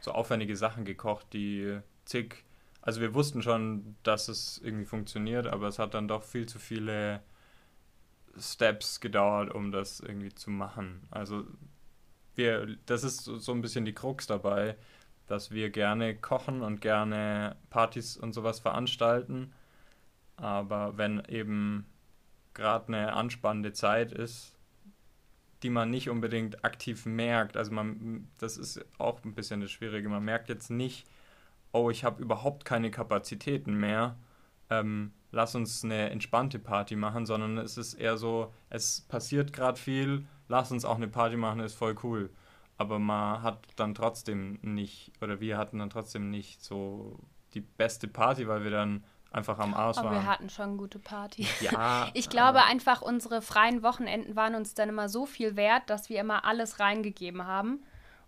[0.00, 2.44] so aufwendige Sachen gekocht, die zig.
[2.80, 6.58] Also wir wussten schon, dass es irgendwie funktioniert, aber es hat dann doch viel zu
[6.60, 7.22] viele
[8.38, 11.02] Steps gedauert, um das irgendwie zu machen.
[11.10, 11.44] Also
[12.36, 14.76] wir, das ist so, so ein bisschen die Krux dabei,
[15.26, 19.52] dass wir gerne kochen und gerne Partys und sowas veranstalten,
[20.36, 21.86] aber wenn eben
[22.54, 24.56] gerade eine anspannende Zeit ist,
[25.62, 27.56] die man nicht unbedingt aktiv merkt.
[27.56, 30.08] Also man, das ist auch ein bisschen das Schwierige.
[30.08, 31.06] Man merkt jetzt nicht,
[31.72, 34.16] oh, ich habe überhaupt keine Kapazitäten mehr.
[34.70, 39.78] Ähm, lass uns eine entspannte Party machen, sondern es ist eher so, es passiert gerade
[39.78, 42.30] viel, lass uns auch eine Party machen, ist voll cool.
[42.78, 47.18] Aber man hat dann trotzdem nicht, oder wir hatten dann trotzdem nicht so
[47.54, 50.22] die beste Party, weil wir dann einfach am Arsch Aber waren.
[50.22, 51.46] wir hatten schon gute Party.
[51.60, 55.88] ja, Ich glaube aber- einfach, unsere freien Wochenenden waren uns dann immer so viel wert,
[55.88, 57.82] dass wir immer alles reingegeben haben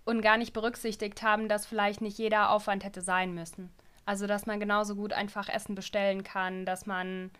[0.04, 3.70] und gar nicht berücksichtigt haben, dass vielleicht nicht jeder Aufwand hätte sein müssen.
[4.06, 7.30] Also, dass man genauso gut einfach Essen bestellen kann, dass man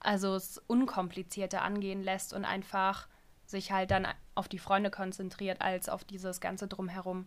[0.00, 3.06] also es unkomplizierter angehen lässt und einfach
[3.50, 7.26] sich halt dann auf die Freunde konzentriert, als auf dieses ganze Drumherum.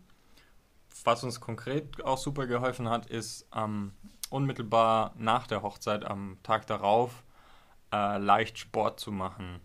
[1.04, 3.94] Was uns konkret auch super geholfen hat, ist ähm,
[4.30, 7.24] unmittelbar nach der Hochzeit, am Tag darauf,
[7.92, 9.60] äh, leicht Sport zu machen.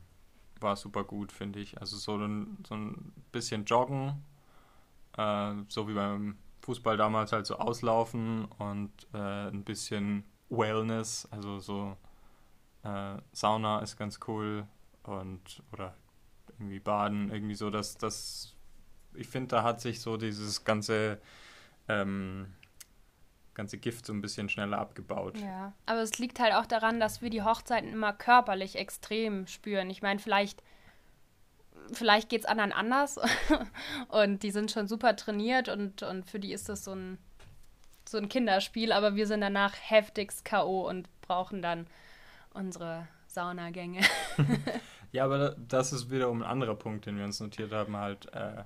[0.60, 1.80] War super gut, finde ich.
[1.80, 4.24] Also so ein, so ein bisschen joggen,
[5.16, 11.60] äh, so wie beim Fußball damals halt so auslaufen und äh, ein bisschen Wellness, also
[11.60, 11.96] so
[12.82, 14.66] äh, Sauna ist ganz cool
[15.02, 15.94] und oder
[16.58, 18.54] irgendwie baden, irgendwie so, dass das
[19.18, 21.18] ich finde, da hat sich so dieses ganze,
[21.88, 22.54] ähm,
[23.54, 25.36] ganze Gift so ein bisschen schneller abgebaut.
[25.38, 29.90] Ja, aber es liegt halt auch daran, dass wir die Hochzeiten immer körperlich extrem spüren.
[29.90, 30.62] Ich meine, vielleicht,
[31.92, 33.18] vielleicht geht es anderen anders
[34.08, 37.18] und die sind schon super trainiert und, und für die ist das so ein,
[38.08, 40.88] so ein Kinderspiel, aber wir sind danach heftigst K.O.
[40.88, 41.86] und brauchen dann
[42.54, 44.00] unsere Saunagänge.
[45.12, 48.64] Ja, aber das ist wiederum ein anderer Punkt, den wir uns notiert haben, halt, äh,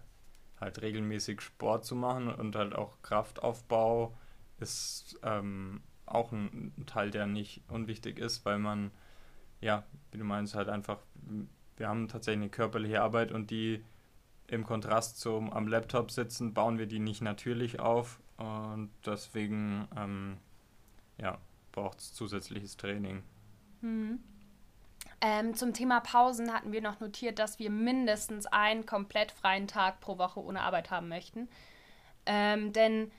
[0.60, 4.16] halt regelmäßig Sport zu machen und halt auch Kraftaufbau
[4.58, 8.90] ist ähm, auch ein, Teil, der nicht unwichtig ist, weil man,
[9.60, 10.98] ja, wie du meinst, halt einfach,
[11.76, 13.84] wir haben tatsächlich eine körperliche Arbeit und die
[14.48, 20.36] im Kontrast zum am Laptop sitzen, bauen wir die nicht natürlich auf und deswegen, ähm,
[21.18, 21.38] ja,
[21.70, 23.22] braucht es zusätzliches Training.
[23.80, 24.20] Mhm.
[25.24, 30.00] Ähm, zum Thema Pausen hatten wir noch notiert, dass wir mindestens einen komplett freien Tag
[30.00, 31.48] pro Woche ohne Arbeit haben möchten.
[32.26, 33.12] Ähm, denn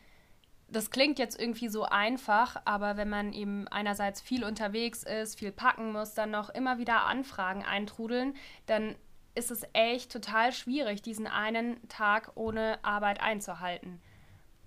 [0.68, 5.54] das klingt jetzt irgendwie so einfach, aber wenn man eben einerseits viel unterwegs ist, viel
[5.54, 8.36] packen muss, dann noch immer wieder Anfragen eintrudeln,
[8.66, 8.96] dann
[9.36, 14.02] ist es echt total schwierig, diesen einen Tag ohne Arbeit einzuhalten.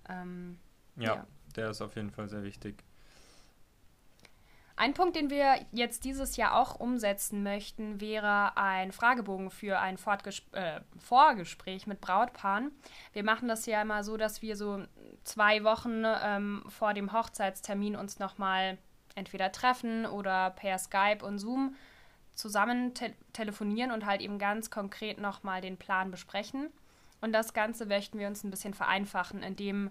[0.09, 0.59] Ähm,
[0.97, 1.27] Ja, Ja.
[1.55, 2.83] der ist auf jeden Fall sehr wichtig.
[4.79, 9.97] Ein Punkt, den wir jetzt dieses Jahr auch umsetzen möchten, wäre ein Fragebogen für ein
[9.97, 12.71] Fortges äh, Vorgespräch mit Brautpaaren.
[13.15, 14.85] Wir machen das ja immer so, dass wir so
[15.25, 18.77] zwei Wochen ähm, vor dem Hochzeitstermin uns nochmal
[19.15, 21.75] entweder treffen oder per Skype und Zoom
[22.35, 26.69] zusammen te telefonieren und halt eben ganz konkret nochmal den Plan besprechen.
[27.23, 29.91] Und das Ganze möchten wir uns ein bisschen vereinfachen, indem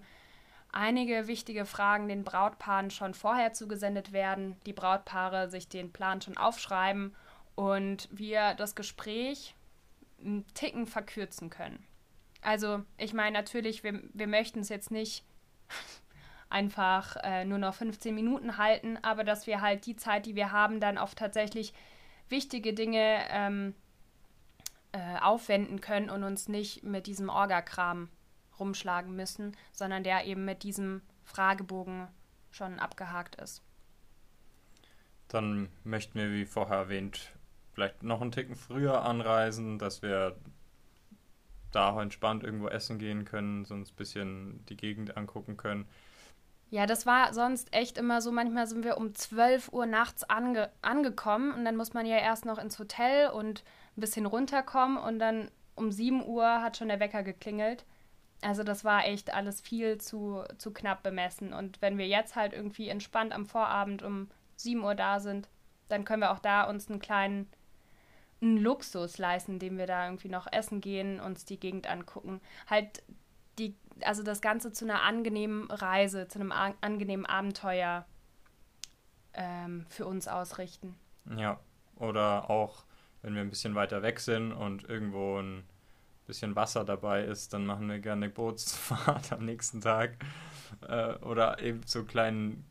[0.72, 6.36] einige wichtige Fragen den Brautpaaren schon vorher zugesendet werden, die Brautpaare sich den Plan schon
[6.36, 7.14] aufschreiben
[7.54, 9.54] und wir das Gespräch
[10.20, 11.84] einen Ticken verkürzen können.
[12.42, 15.24] Also ich meine natürlich, wir, wir möchten es jetzt nicht
[16.48, 20.52] einfach äh, nur noch 15 Minuten halten, aber dass wir halt die Zeit, die wir
[20.52, 21.72] haben, dann auf tatsächlich
[22.28, 23.74] wichtige Dinge ähm,
[24.92, 28.08] äh, aufwenden können und uns nicht mit diesem Orgakram
[28.58, 32.08] rumschlagen müssen, sondern der eben mit diesem Fragebogen
[32.50, 33.62] schon abgehakt ist.
[35.28, 37.32] Dann möchten wir, wie vorher erwähnt,
[37.72, 40.36] vielleicht noch einen Ticken früher anreisen, dass wir
[41.72, 45.86] da auch entspannt irgendwo essen gehen können, sonst ein bisschen die Gegend angucken können.
[46.70, 48.32] Ja, das war sonst echt immer so.
[48.32, 52.44] Manchmal sind wir um 12 Uhr nachts ange angekommen und dann muss man ja erst
[52.44, 53.62] noch ins Hotel und
[53.96, 57.84] ein bisschen runterkommen und dann um 7 Uhr hat schon der Wecker geklingelt.
[58.42, 61.52] Also das war echt alles viel zu, zu knapp bemessen.
[61.52, 65.48] Und wenn wir jetzt halt irgendwie entspannt am Vorabend um 7 Uhr da sind,
[65.88, 67.48] dann können wir auch da uns einen kleinen
[68.42, 72.42] einen Luxus leisten, indem wir da irgendwie noch essen gehen, uns die Gegend angucken.
[72.68, 73.02] Halt
[73.58, 78.04] die also das Ganze zu einer angenehmen Reise, zu einem angenehmen Abenteuer
[79.32, 80.96] ähm, für uns ausrichten.
[81.36, 81.58] Ja,
[81.96, 82.84] oder auch,
[83.22, 85.64] wenn wir ein bisschen weiter weg sind und irgendwo ein
[86.26, 90.16] bisschen Wasser dabei ist, dann machen wir gerne Bootsfahrt am nächsten Tag.
[90.86, 92.64] Äh, oder eben so kleinen,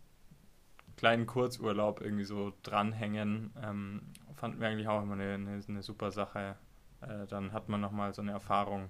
[0.97, 3.53] kleinen Kurzurlaub irgendwie so dranhängen.
[3.61, 6.55] Ähm, fanden wir eigentlich auch immer eine, eine, eine super Sache.
[7.01, 8.89] Äh, dann hat man nochmal so eine Erfahrung,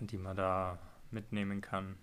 [0.00, 0.78] die man da
[1.10, 1.96] mitnehmen kann.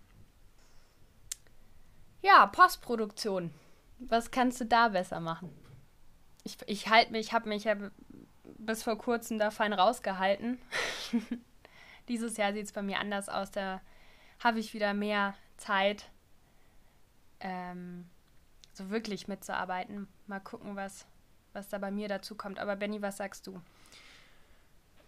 [2.22, 3.52] Ja, Postproduktion.
[4.00, 5.50] Was kannst du da besser machen?
[6.44, 7.76] Ich, ich halte mich, ich habe mich ja
[8.66, 10.60] bis vor kurzem da fein rausgehalten.
[12.08, 13.52] Dieses Jahr sieht es bei mir anders aus.
[13.52, 13.82] Da
[14.40, 16.10] habe ich wieder mehr Zeit,
[17.40, 18.06] ähm,
[18.74, 20.08] so wirklich mitzuarbeiten.
[20.28, 21.06] Mal gucken, was,
[21.54, 22.60] was da bei mir dazu kommt.
[22.60, 23.62] Aber Benny, was sagst du?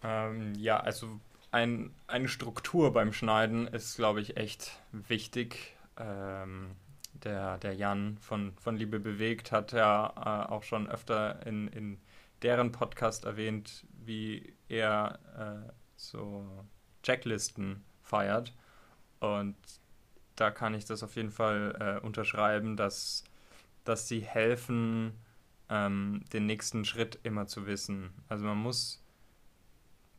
[0.03, 1.19] Ähm, ja, also
[1.51, 5.75] ein, eine Struktur beim Schneiden ist, glaube ich, echt wichtig.
[5.97, 6.75] Ähm,
[7.13, 10.13] der, der Jan von, von Liebe bewegt hat ja
[10.47, 12.01] äh, auch schon öfter in, in
[12.43, 15.19] deren Podcast erwähnt, wie er
[15.67, 16.65] äh, so
[17.01, 18.53] Checklisten feiert.
[19.19, 19.55] Und
[20.35, 23.23] da kann ich das auf jeden Fall äh, unterschreiben, dass,
[23.83, 25.13] dass sie helfen,
[25.69, 28.11] ähm, den nächsten Schritt immer zu wissen.
[28.27, 29.03] Also man muss,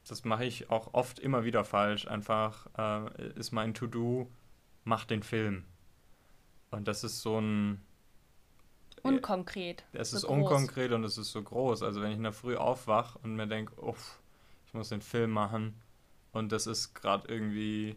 [0.08, 4.30] das mache ich auch oft immer wieder falsch, einfach äh, ist mein To-Do,
[4.84, 5.64] mach den Film.
[6.70, 7.80] Und das ist so ein.
[9.04, 9.84] Unkonkret.
[9.92, 10.36] Es so ist groß.
[10.36, 11.82] unkonkret und es ist so groß.
[11.82, 14.18] Also wenn ich in der Früh aufwache und mir denke, uff,
[14.66, 15.74] ich muss den Film machen
[16.32, 17.96] und das ist gerade irgendwie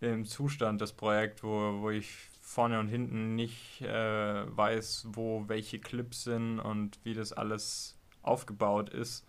[0.00, 2.10] im Zustand das Projekt, wo, wo ich
[2.40, 8.90] vorne und hinten nicht äh, weiß, wo welche Clips sind und wie das alles aufgebaut
[8.90, 9.26] ist,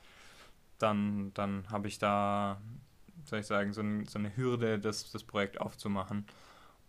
[0.77, 2.61] dann, dann habe ich da,
[3.23, 6.25] soll ich sagen, so, ein, so eine Hürde, das, das Projekt aufzumachen.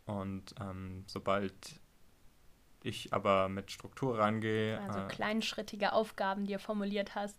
[0.05, 1.55] Und ähm, sobald
[2.87, 4.81] ich aber mit Struktur rangehe.
[4.81, 7.37] Also äh, kleinschrittige Aufgaben, die du formuliert hast.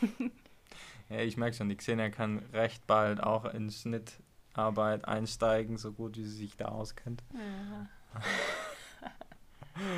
[1.08, 6.16] ja, ich merke schon, die Xenia kann recht bald auch in Schnittarbeit einsteigen, so gut
[6.16, 7.22] wie sie sich da auskennt.
[7.32, 8.22] Ja.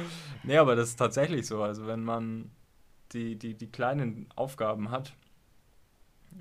[0.42, 1.62] nee, aber das ist tatsächlich so.
[1.62, 2.50] Also wenn man
[3.12, 5.14] die, die, die kleinen Aufgaben hat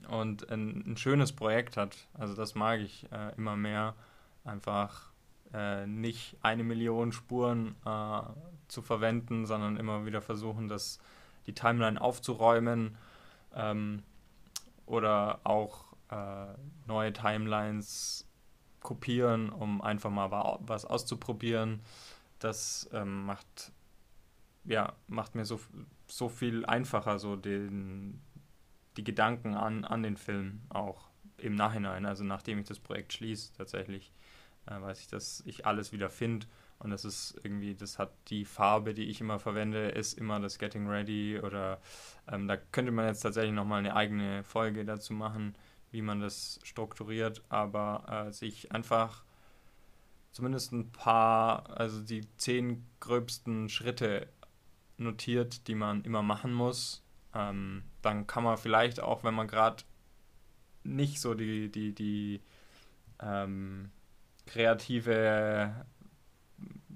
[0.10, 3.96] und ein, ein schönes Projekt hat, also das mag ich äh, immer mehr,
[4.44, 5.09] einfach
[5.54, 8.22] äh, nicht eine Million Spuren äh,
[8.68, 11.00] zu verwenden, sondern immer wieder versuchen, das,
[11.48, 12.98] die Timeline aufzuräumen
[13.54, 14.04] ähm,
[14.86, 16.48] oder auch äh,
[16.88, 18.28] neue Timelines
[18.82, 20.32] kopieren, um einfach mal
[20.62, 21.82] was auszuprobieren.
[22.40, 23.72] Das ähm, macht,
[24.66, 25.60] ja, macht mir so,
[26.08, 28.22] so viel einfacher, so den,
[28.98, 33.54] die Gedanken an, an den Film auch im Nachhinein, also nachdem ich das Projekt schließe
[33.58, 34.12] tatsächlich
[34.70, 36.48] äh, weiß ich, dass ich alles wieder finde.
[36.80, 40.60] Und das ist irgendwie, das hat die Farbe, die ich immer verwende, ist immer das
[40.60, 41.40] Getting Ready.
[41.40, 41.82] Oder
[42.32, 45.56] ähm, da könnte man jetzt tatsächlich nochmal eine eigene Folge dazu machen,
[45.92, 47.44] wie man das strukturiert.
[47.50, 49.24] Aber äh, sich einfach
[50.32, 54.30] zumindest ein paar, also die zehn gröbsten Schritte
[54.98, 57.04] notiert, die man immer machen muss.
[57.34, 59.84] Ähm, dann kann man vielleicht auch, wenn man gerade
[60.84, 62.42] nicht so die, die, die
[63.22, 63.92] ähm,
[64.50, 65.86] kreative,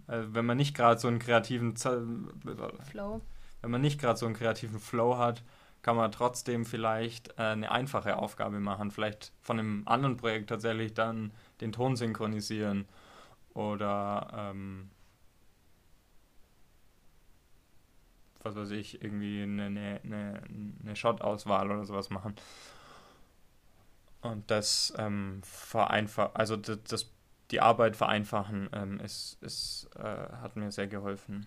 [0.08, 3.22] also wenn man nicht gerade so einen kreativen Flow,
[3.62, 5.44] wenn man nicht gerade so einen kreativen Flow hat,
[5.84, 8.90] kann man trotzdem vielleicht äh, eine einfache Aufgabe machen.
[8.90, 12.86] Vielleicht von einem anderen Projekt tatsächlich dann den Ton synchronisieren
[13.54, 14.90] oder ähm,
[18.42, 20.42] was weiß ich, irgendwie eine, eine,
[20.84, 22.36] eine Shot-Auswahl oder sowas machen.
[24.22, 27.12] Und das ähm, vereinfacht, also das, das
[27.54, 31.46] die Arbeit vereinfachen, ähm, ist, ist, äh, hat mir sehr geholfen.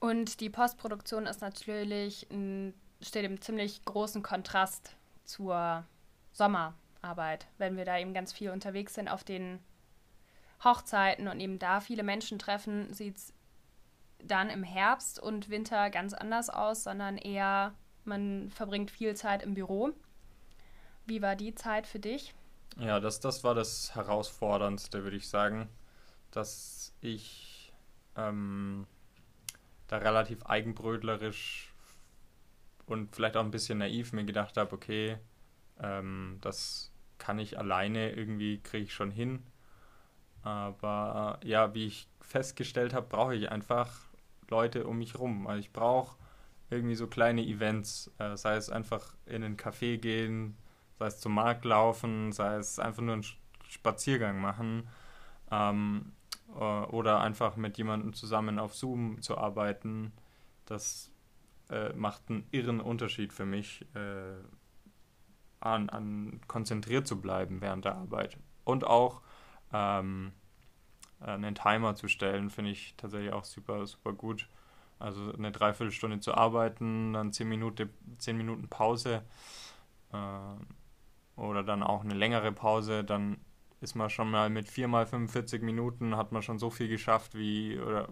[0.00, 5.84] Und die Postproduktion ist natürlich ein, steht im ziemlich großen Kontrast zur
[6.32, 9.60] Sommerarbeit, wenn wir da eben ganz viel unterwegs sind auf den
[10.64, 13.32] Hochzeiten und eben da viele Menschen treffen, sieht es
[14.18, 17.74] dann im Herbst und Winter ganz anders aus, sondern eher
[18.04, 19.90] man verbringt viel Zeit im Büro.
[21.06, 22.34] Wie war die Zeit für dich?
[22.78, 25.68] Ja, das, das war das Herausforderndste, würde ich sagen,
[26.30, 27.72] dass ich
[28.16, 28.86] ähm,
[29.88, 31.72] da relativ eigenbrötlerisch
[32.86, 35.18] und vielleicht auch ein bisschen naiv mir gedacht habe, okay,
[35.82, 39.42] ähm, das kann ich alleine, irgendwie kriege ich schon hin.
[40.42, 43.90] Aber ja, wie ich festgestellt habe, brauche ich einfach
[44.48, 45.46] Leute um mich rum.
[45.46, 46.16] Also ich brauche
[46.70, 50.56] irgendwie so kleine Events, äh, sei es einfach in einen Café gehen,
[51.00, 53.24] sei es zum Markt laufen, sei es einfach nur einen
[53.66, 54.86] Spaziergang machen
[55.50, 56.12] ähm,
[56.54, 60.12] äh, oder einfach mit jemandem zusammen auf Zoom zu arbeiten.
[60.66, 61.10] Das
[61.70, 64.34] äh, macht einen irren Unterschied für mich, äh,
[65.60, 68.36] an, an konzentriert zu bleiben während der Arbeit.
[68.64, 69.22] Und auch
[69.72, 70.32] ähm,
[71.20, 74.48] einen Timer zu stellen, finde ich tatsächlich auch super, super gut.
[74.98, 77.88] Also eine Dreiviertelstunde zu arbeiten, dann zehn Minuten,
[78.18, 79.22] zehn Minuten Pause
[80.12, 80.54] äh,
[81.40, 83.38] oder dann auch eine längere Pause, dann
[83.80, 87.34] ist man schon mal mit 4 mal 45 Minuten, hat man schon so viel geschafft
[87.34, 88.08] wie oder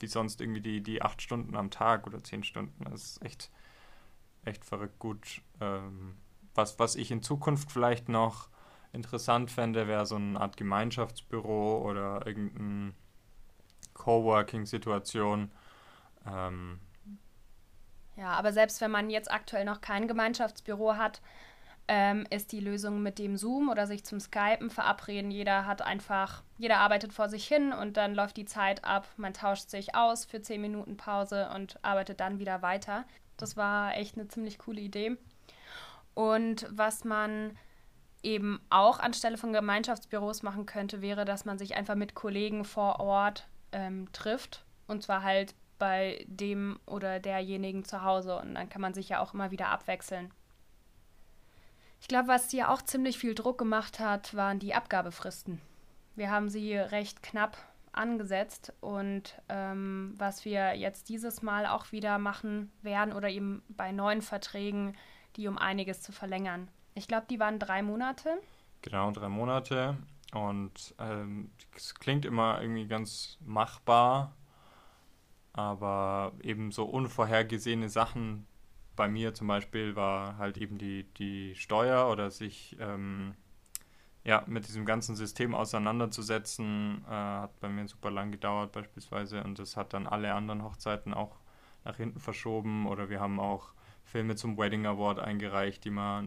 [0.00, 2.84] wie sonst irgendwie die, die acht Stunden am Tag oder zehn Stunden.
[2.84, 3.50] Das ist echt,
[4.44, 5.42] echt verrückt gut.
[5.60, 6.16] Ähm,
[6.54, 8.48] was, was ich in Zukunft vielleicht noch
[8.92, 12.94] interessant fände, wäre so eine Art Gemeinschaftsbüro oder irgendeine
[13.94, 15.52] Coworking-Situation.
[16.26, 16.80] Ähm,
[18.16, 21.22] ja, aber selbst wenn man jetzt aktuell noch kein Gemeinschaftsbüro hat,
[21.88, 25.30] ähm, ist die Lösung mit dem Zoom oder sich zum Skypen verabreden.
[25.30, 29.06] Jeder hat einfach, jeder arbeitet vor sich hin und dann läuft die Zeit ab.
[29.16, 33.04] Man tauscht sich aus für 10 Minuten Pause und arbeitet dann wieder weiter.
[33.36, 35.16] Das war echt eine ziemlich coole Idee.
[36.14, 37.56] Und was man
[38.22, 43.00] eben auch anstelle von Gemeinschaftsbüros machen könnte, wäre, dass man sich einfach mit Kollegen vor
[43.00, 44.64] Ort ähm, trifft.
[44.86, 48.36] Und zwar halt bei dem oder derjenigen zu Hause.
[48.38, 50.32] Und dann kann man sich ja auch immer wieder abwechseln.
[52.02, 55.60] Ich glaube, was dir auch ziemlich viel Druck gemacht hat, waren die Abgabefristen.
[56.16, 57.56] Wir haben sie recht knapp
[57.92, 63.92] angesetzt und ähm, was wir jetzt dieses Mal auch wieder machen werden oder eben bei
[63.92, 64.96] neuen Verträgen,
[65.36, 66.66] die um einiges zu verlängern.
[66.94, 68.30] Ich glaube, die waren drei Monate.
[68.82, 69.96] Genau, drei Monate.
[70.34, 74.34] Und ähm, es ähm, klingt immer irgendwie ganz machbar,
[75.52, 78.48] aber eben so unvorhergesehene Sachen
[78.96, 83.34] bei mir zum Beispiel war halt eben die, die Steuer oder sich ähm,
[84.24, 89.58] ja, mit diesem ganzen System auseinanderzusetzen, äh, hat bei mir super lang gedauert beispielsweise und
[89.58, 91.40] das hat dann alle anderen Hochzeiten auch
[91.84, 93.72] nach hinten verschoben oder wir haben auch
[94.04, 96.24] Filme zum Wedding Award eingereicht, die wir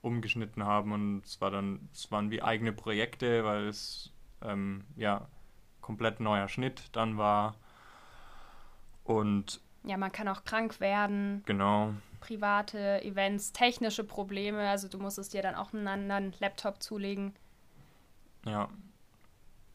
[0.00, 4.12] umgeschnitten haben und es war dann, es waren wie eigene Projekte, weil es
[4.42, 5.28] ähm, ja
[5.80, 7.56] komplett neuer Schnitt dann war.
[9.04, 11.42] Und ja, man kann auch krank werden.
[11.46, 11.94] Genau.
[12.20, 17.34] Private Events, technische Probleme, also du musstest dir dann auch einen anderen Laptop zulegen.
[18.44, 18.68] Ja.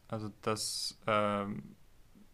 [0.08, 1.74] Also das ähm,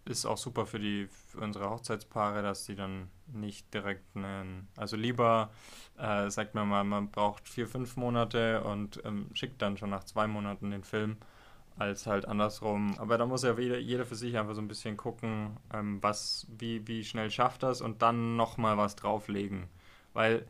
[0.05, 4.97] ist auch super für die für unsere Hochzeitspaare, dass die dann nicht direkt einen, also
[4.97, 5.51] lieber
[5.97, 10.05] äh, sagt man mal, man braucht vier, fünf Monate und ähm, schickt dann schon nach
[10.05, 11.17] zwei Monaten den Film
[11.81, 12.95] als halt andersrum.
[12.99, 16.47] Aber da muss ja jeder, jeder für sich einfach so ein bisschen gucken, ähm, was,
[16.59, 19.67] wie, wie schnell schafft das und dann nochmal was drauflegen.
[20.13, 20.47] Weil,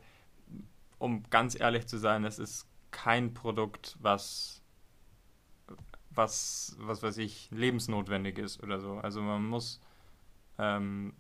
[0.99, 4.61] um ganz ehrlich zu sein, es ist kein Produkt, was,
[6.11, 8.95] was, was weiß ich, lebensnotwendig ist oder so.
[8.95, 9.81] Also man muss,
[10.59, 11.15] ähm,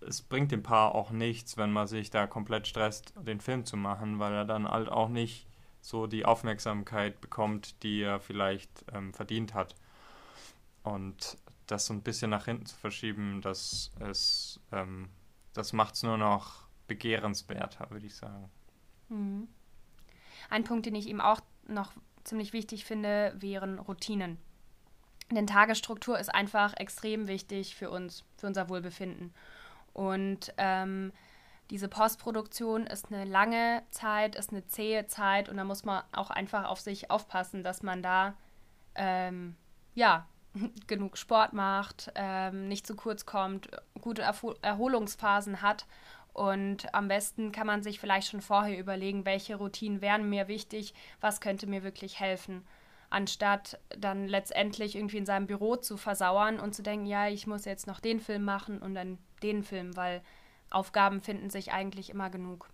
[0.00, 3.76] es bringt dem Paar auch nichts, wenn man sich da komplett stresst, den Film zu
[3.76, 5.46] machen, weil er dann halt auch nicht
[5.86, 9.76] so die Aufmerksamkeit bekommt, die er vielleicht ähm, verdient hat.
[10.82, 13.92] Und das so ein bisschen nach hinten zu verschieben, das,
[14.72, 15.08] ähm,
[15.52, 18.50] das macht es nur noch begehrenswerter, würde ich sagen.
[19.08, 19.46] Mhm.
[20.50, 21.92] Ein Punkt, den ich eben auch noch
[22.24, 24.38] ziemlich wichtig finde, wären Routinen.
[25.30, 29.32] Denn Tagesstruktur ist einfach extrem wichtig für uns, für unser Wohlbefinden.
[29.92, 31.12] Und ähm,
[31.70, 36.30] diese Postproduktion ist eine lange Zeit, ist eine zähe Zeit und da muss man auch
[36.30, 38.34] einfach auf sich aufpassen, dass man da
[38.94, 39.56] ähm,
[39.94, 40.28] ja
[40.86, 43.68] genug Sport macht, ähm, nicht zu kurz kommt,
[44.00, 44.22] gute
[44.62, 45.86] Erholungsphasen hat
[46.36, 50.92] und am besten kann man sich vielleicht schon vorher überlegen, welche Routinen wären mir wichtig,
[51.18, 52.66] was könnte mir wirklich helfen,
[53.08, 57.64] anstatt dann letztendlich irgendwie in seinem Büro zu versauern und zu denken, ja, ich muss
[57.64, 60.20] jetzt noch den Film machen und dann den Film, weil
[60.76, 62.68] Aufgaben finden sich eigentlich immer genug.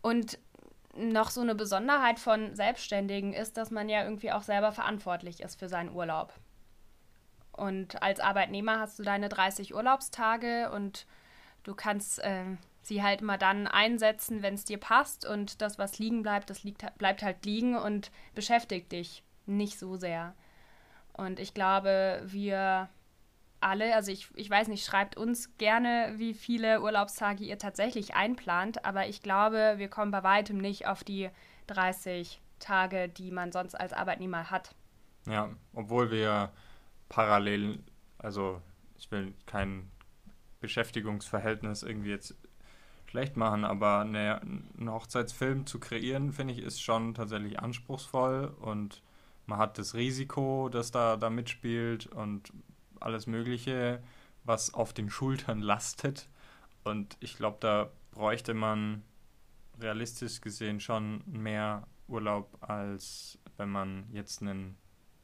[0.00, 0.38] Und
[0.96, 5.58] noch so eine Besonderheit von Selbstständigen ist, dass man ja irgendwie auch selber verantwortlich ist
[5.58, 6.32] für seinen Urlaub.
[7.52, 11.06] Und als Arbeitnehmer hast du deine 30 Urlaubstage und
[11.62, 12.44] du kannst äh,
[12.82, 15.26] sie halt immer dann einsetzen, wenn es dir passt.
[15.26, 19.96] Und das, was liegen bleibt, das liegt, bleibt halt liegen und beschäftigt dich nicht so
[19.96, 20.34] sehr.
[21.12, 22.88] Und ich glaube, wir
[23.60, 28.84] alle, also ich, ich weiß nicht, schreibt uns gerne, wie viele Urlaubstage ihr tatsächlich einplant,
[28.84, 31.30] aber ich glaube, wir kommen bei weitem nicht auf die
[31.66, 34.74] 30 Tage, die man sonst als Arbeitnehmer hat.
[35.26, 36.50] Ja, obwohl wir
[37.08, 37.80] parallel,
[38.18, 38.60] also
[38.98, 39.90] ich will kein
[40.60, 42.34] Beschäftigungsverhältnis irgendwie jetzt
[43.06, 49.02] schlecht machen, aber eine, einen Hochzeitsfilm zu kreieren, finde ich, ist schon tatsächlich anspruchsvoll und
[49.46, 52.52] man hat das Risiko, das da, da mitspielt und
[53.00, 54.02] alles Mögliche,
[54.44, 56.28] was auf den Schultern lastet.
[56.84, 59.02] Und ich glaube, da bräuchte man
[59.80, 64.76] realistisch gesehen schon mehr Urlaub, als wenn man jetzt einen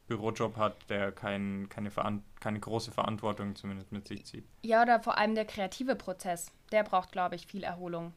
[0.07, 1.91] Bürojob hat, der kein, keine,
[2.39, 4.45] keine große Verantwortung zumindest mit sich zieht.
[4.63, 8.13] Ja, oder vor allem der kreative Prozess, der braucht, glaube ich, viel Erholung.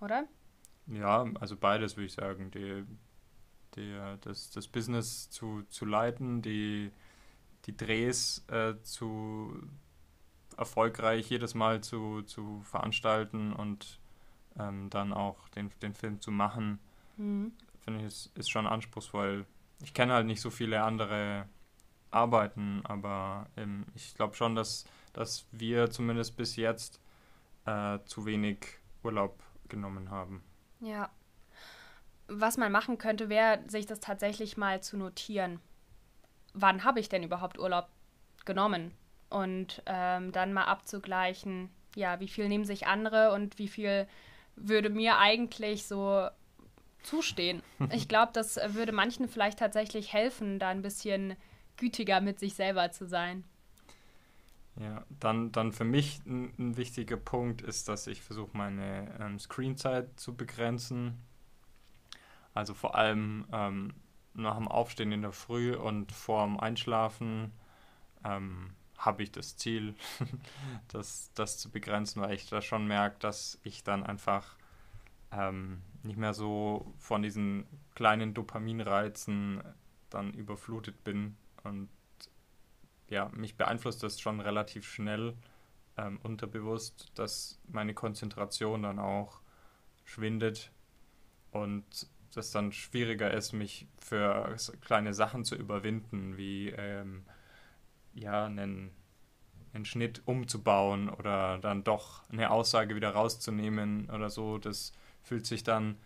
[0.00, 0.24] Oder?
[0.86, 2.50] Ja, also beides würde ich sagen.
[2.50, 2.84] Die,
[3.74, 6.90] die, das, das Business zu, zu leiten, die,
[7.68, 9.56] die Drehs äh, zu
[10.56, 14.00] erfolgreich jedes Mal zu, zu veranstalten und
[14.58, 16.80] ähm, dann auch den, den Film zu machen,
[17.16, 17.52] mhm.
[17.78, 19.46] finde ich, ist, ist schon anspruchsvoll
[19.82, 21.46] ich kenne halt nicht so viele andere
[22.10, 27.00] Arbeiten, aber ähm, ich glaube schon, dass, dass wir zumindest bis jetzt
[27.66, 28.66] äh, zu wenig
[29.02, 30.42] Urlaub genommen haben.
[30.80, 31.10] Ja.
[32.26, 35.60] Was man machen könnte, wäre, sich das tatsächlich mal zu notieren.
[36.60, 37.88] Wann habe ich denn überhaupt Urlaub
[38.44, 38.92] genommen?
[39.30, 44.06] Und ähm, dann mal abzugleichen, ja, wie viel nehmen sich andere und wie viel
[44.56, 46.28] würde mir eigentlich so
[47.02, 47.62] zustehen.
[47.92, 51.36] Ich glaube, das würde manchen vielleicht tatsächlich helfen, da ein bisschen
[51.76, 53.44] gütiger mit sich selber zu sein.
[54.76, 59.38] Ja, dann, dann für mich ein, ein wichtiger Punkt ist, dass ich versuche, meine ähm,
[59.38, 61.18] Screenzeit zu begrenzen.
[62.54, 63.94] Also vor allem ähm,
[64.38, 67.52] nach dem Aufstehen in der Früh und vor dem Einschlafen
[68.24, 69.94] ähm, habe ich das Ziel,
[70.88, 74.56] das, das zu begrenzen, weil ich da schon merke, dass ich dann einfach
[75.32, 79.62] ähm, nicht mehr so von diesen kleinen Dopaminreizen
[80.10, 81.36] dann überflutet bin.
[81.64, 81.88] Und
[83.08, 85.34] ja, mich beeinflusst das schon relativ schnell
[85.96, 89.40] ähm, unterbewusst, dass meine Konzentration dann auch
[90.04, 90.72] schwindet
[91.50, 91.84] und
[92.34, 97.24] das dann schwieriger ist, mich für kleine Sachen zu überwinden, wie ähm,
[98.14, 98.90] ja, einen,
[99.72, 104.58] einen Schnitt umzubauen oder dann doch eine Aussage wieder rauszunehmen oder so.
[104.58, 105.96] Das fühlt sich dann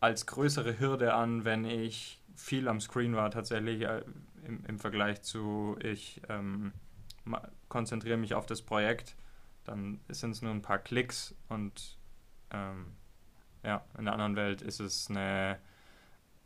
[0.00, 4.02] als größere Hürde an, wenn ich viel am Screen war, tatsächlich äh,
[4.46, 6.72] im, im, Vergleich zu, ich ähm,
[7.68, 9.14] konzentriere mich auf das Projekt,
[9.64, 11.98] dann sind es nur ein paar Klicks und
[12.50, 12.96] ähm,
[13.62, 15.58] ja, in der anderen Welt ist es eine,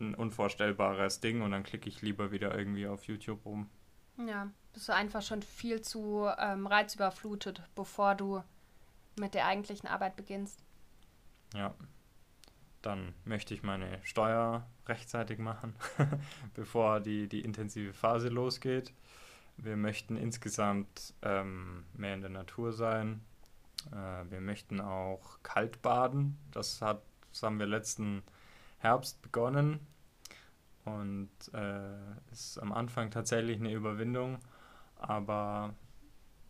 [0.00, 3.68] ein unvorstellbares Ding und dann klicke ich lieber wieder irgendwie auf YouTube rum.
[4.16, 8.42] Ja, bist du einfach schon viel zu ähm, reizüberflutet, bevor du
[9.16, 10.62] mit der eigentlichen Arbeit beginnst.
[11.54, 11.74] Ja.
[12.82, 15.74] Dann möchte ich meine Steuer rechtzeitig machen,
[16.54, 18.92] bevor die, die intensive Phase losgeht.
[19.56, 23.24] Wir möchten insgesamt ähm, mehr in der Natur sein.
[23.93, 26.39] Äh, wir möchten auch kalt baden.
[26.53, 28.22] Das, hat, das haben wir letzten
[28.79, 29.81] Herbst begonnen
[30.85, 34.39] und äh, ist am Anfang tatsächlich eine Überwindung,
[34.97, 35.75] aber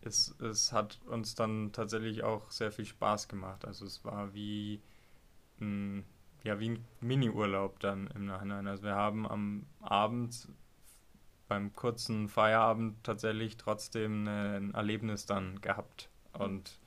[0.00, 3.64] es, es hat uns dann tatsächlich auch sehr viel Spaß gemacht.
[3.64, 4.82] Also es war wie
[5.60, 6.04] ein,
[6.42, 8.66] ja, wie ein Mini-Urlaub dann im Nachhinein.
[8.66, 10.48] Also wir haben am Abend
[11.48, 16.78] beim kurzen Feierabend tatsächlich trotzdem ein Erlebnis dann gehabt und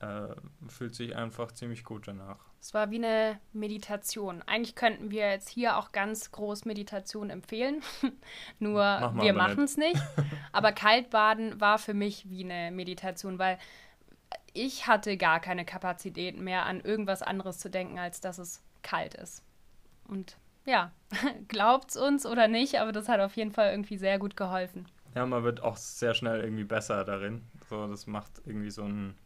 [0.00, 0.34] äh,
[0.68, 2.38] fühlt sich einfach ziemlich gut danach.
[2.60, 4.42] Es war wie eine Meditation.
[4.42, 7.82] Eigentlich könnten wir jetzt hier auch ganz groß Meditation empfehlen,
[8.58, 10.00] nur Mach wir machen es nicht.
[10.52, 13.58] Aber Kaltbaden war für mich wie eine Meditation, weil
[14.52, 19.14] ich hatte gar keine Kapazität mehr, an irgendwas anderes zu denken, als dass es kalt
[19.14, 19.44] ist.
[20.08, 20.92] Und ja,
[21.48, 24.86] glaubt's uns oder nicht, aber das hat auf jeden Fall irgendwie sehr gut geholfen.
[25.14, 27.42] Ja, man wird auch sehr schnell irgendwie besser darin.
[27.68, 29.16] So, das macht irgendwie so ein,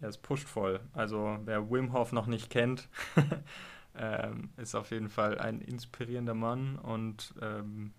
[0.00, 0.80] ja, es pusht voll.
[0.92, 2.88] Also wer Wim Hof noch nicht kennt,
[3.96, 7.92] ähm, ist auf jeden Fall ein inspirierender Mann und ähm,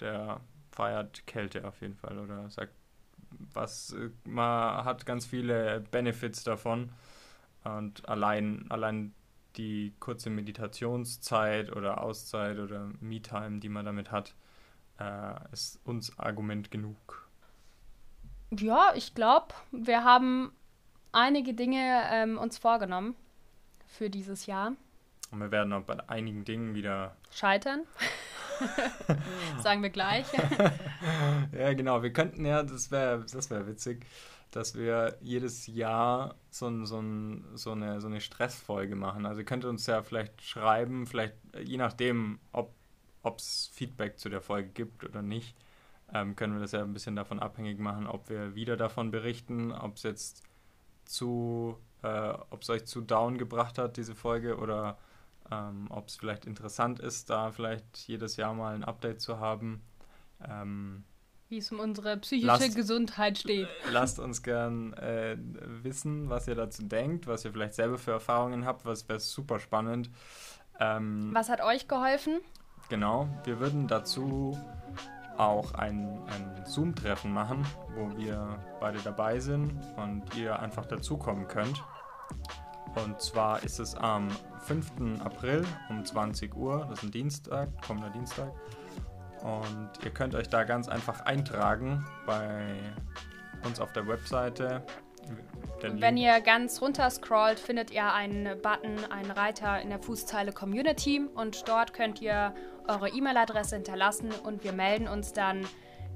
[0.00, 0.40] der
[0.72, 2.74] feiert Kälte auf jeden Fall oder sagt
[3.52, 3.94] was
[4.24, 6.92] man hat ganz viele Benefits davon
[7.64, 9.12] und allein allein
[9.56, 14.34] die kurze Meditationszeit oder Auszeit oder Me-Time, die man damit hat,
[14.98, 17.28] äh, ist uns Argument genug.
[18.50, 20.52] Ja, ich glaube, wir haben
[21.14, 23.14] einige Dinge ähm, uns vorgenommen
[23.86, 24.72] für dieses Jahr.
[25.30, 27.82] Und wir werden auch bei einigen Dingen wieder scheitern.
[29.62, 30.26] Sagen wir gleich.
[31.52, 32.02] ja, genau.
[32.02, 34.06] Wir könnten ja, das wäre das wär witzig,
[34.50, 37.02] dass wir jedes Jahr so, so,
[37.54, 39.26] so, eine, so eine Stressfolge machen.
[39.26, 41.34] Also ihr könnt uns ja vielleicht schreiben, vielleicht
[41.64, 42.72] je nachdem, ob
[43.36, 45.56] es Feedback zu der Folge gibt oder nicht,
[46.12, 49.72] ähm, können wir das ja ein bisschen davon abhängig machen, ob wir wieder davon berichten,
[49.72, 50.44] ob es jetzt
[51.04, 54.98] zu äh, ob es euch zu down gebracht hat, diese Folge, oder
[55.50, 59.82] ähm, ob es vielleicht interessant ist, da vielleicht jedes Jahr mal ein Update zu haben.
[60.46, 61.04] Ähm,
[61.48, 63.68] Wie es um unsere psychische lasst, Gesundheit steht.
[63.90, 68.66] Lasst uns gern äh, wissen, was ihr dazu denkt, was ihr vielleicht selber für Erfahrungen
[68.66, 70.10] habt, was wäre super spannend.
[70.78, 72.40] Ähm, was hat euch geholfen?
[72.90, 74.58] Genau, wir würden dazu
[75.36, 81.82] auch ein, ein Zoom-Treffen machen, wo wir beide dabei sind und ihr einfach dazukommen könnt.
[82.94, 84.28] Und zwar ist es am
[84.60, 85.20] 5.
[85.24, 88.52] April um 20 Uhr, das ist ein Dienstag, kommender Dienstag.
[89.42, 92.76] Und ihr könnt euch da ganz einfach eintragen bei
[93.64, 94.82] uns auf der Webseite.
[95.82, 100.52] Und wenn ihr ganz runter scrollt, findet ihr einen Button, einen Reiter in der Fußzeile
[100.52, 102.54] Community und dort könnt ihr
[102.88, 105.66] eure E-Mail-Adresse hinterlassen und wir melden uns dann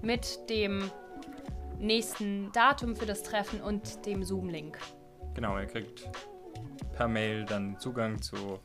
[0.03, 0.91] mit dem
[1.79, 4.79] nächsten Datum für das Treffen und dem Zoom-Link.
[5.35, 6.11] Genau, ihr kriegt
[6.93, 8.59] per Mail dann Zugang zu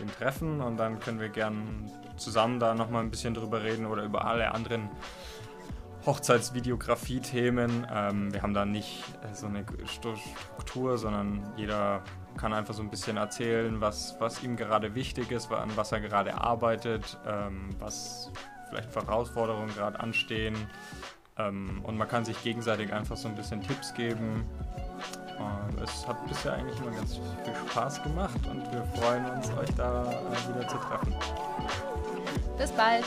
[0.00, 4.02] dem Treffen und dann können wir gern zusammen da nochmal ein bisschen drüber reden oder
[4.02, 4.90] über alle anderen
[6.04, 7.86] Hochzeitsvideografie-Themen.
[7.92, 9.02] Ähm, wir haben da nicht
[9.32, 12.02] so eine Struktur, sondern jeder
[12.36, 16.00] kann einfach so ein bisschen erzählen, was, was ihm gerade wichtig ist, an was er
[16.00, 18.30] gerade arbeitet, ähm, was
[18.68, 20.56] vielleicht für Herausforderungen gerade anstehen.
[21.38, 24.44] Ähm, und man kann sich gegenseitig einfach so ein bisschen Tipps geben.
[25.38, 29.74] Und es hat bisher eigentlich immer ganz viel Spaß gemacht und wir freuen uns, euch
[29.76, 31.14] da äh, wieder zu treffen.
[32.56, 33.04] Bis bald!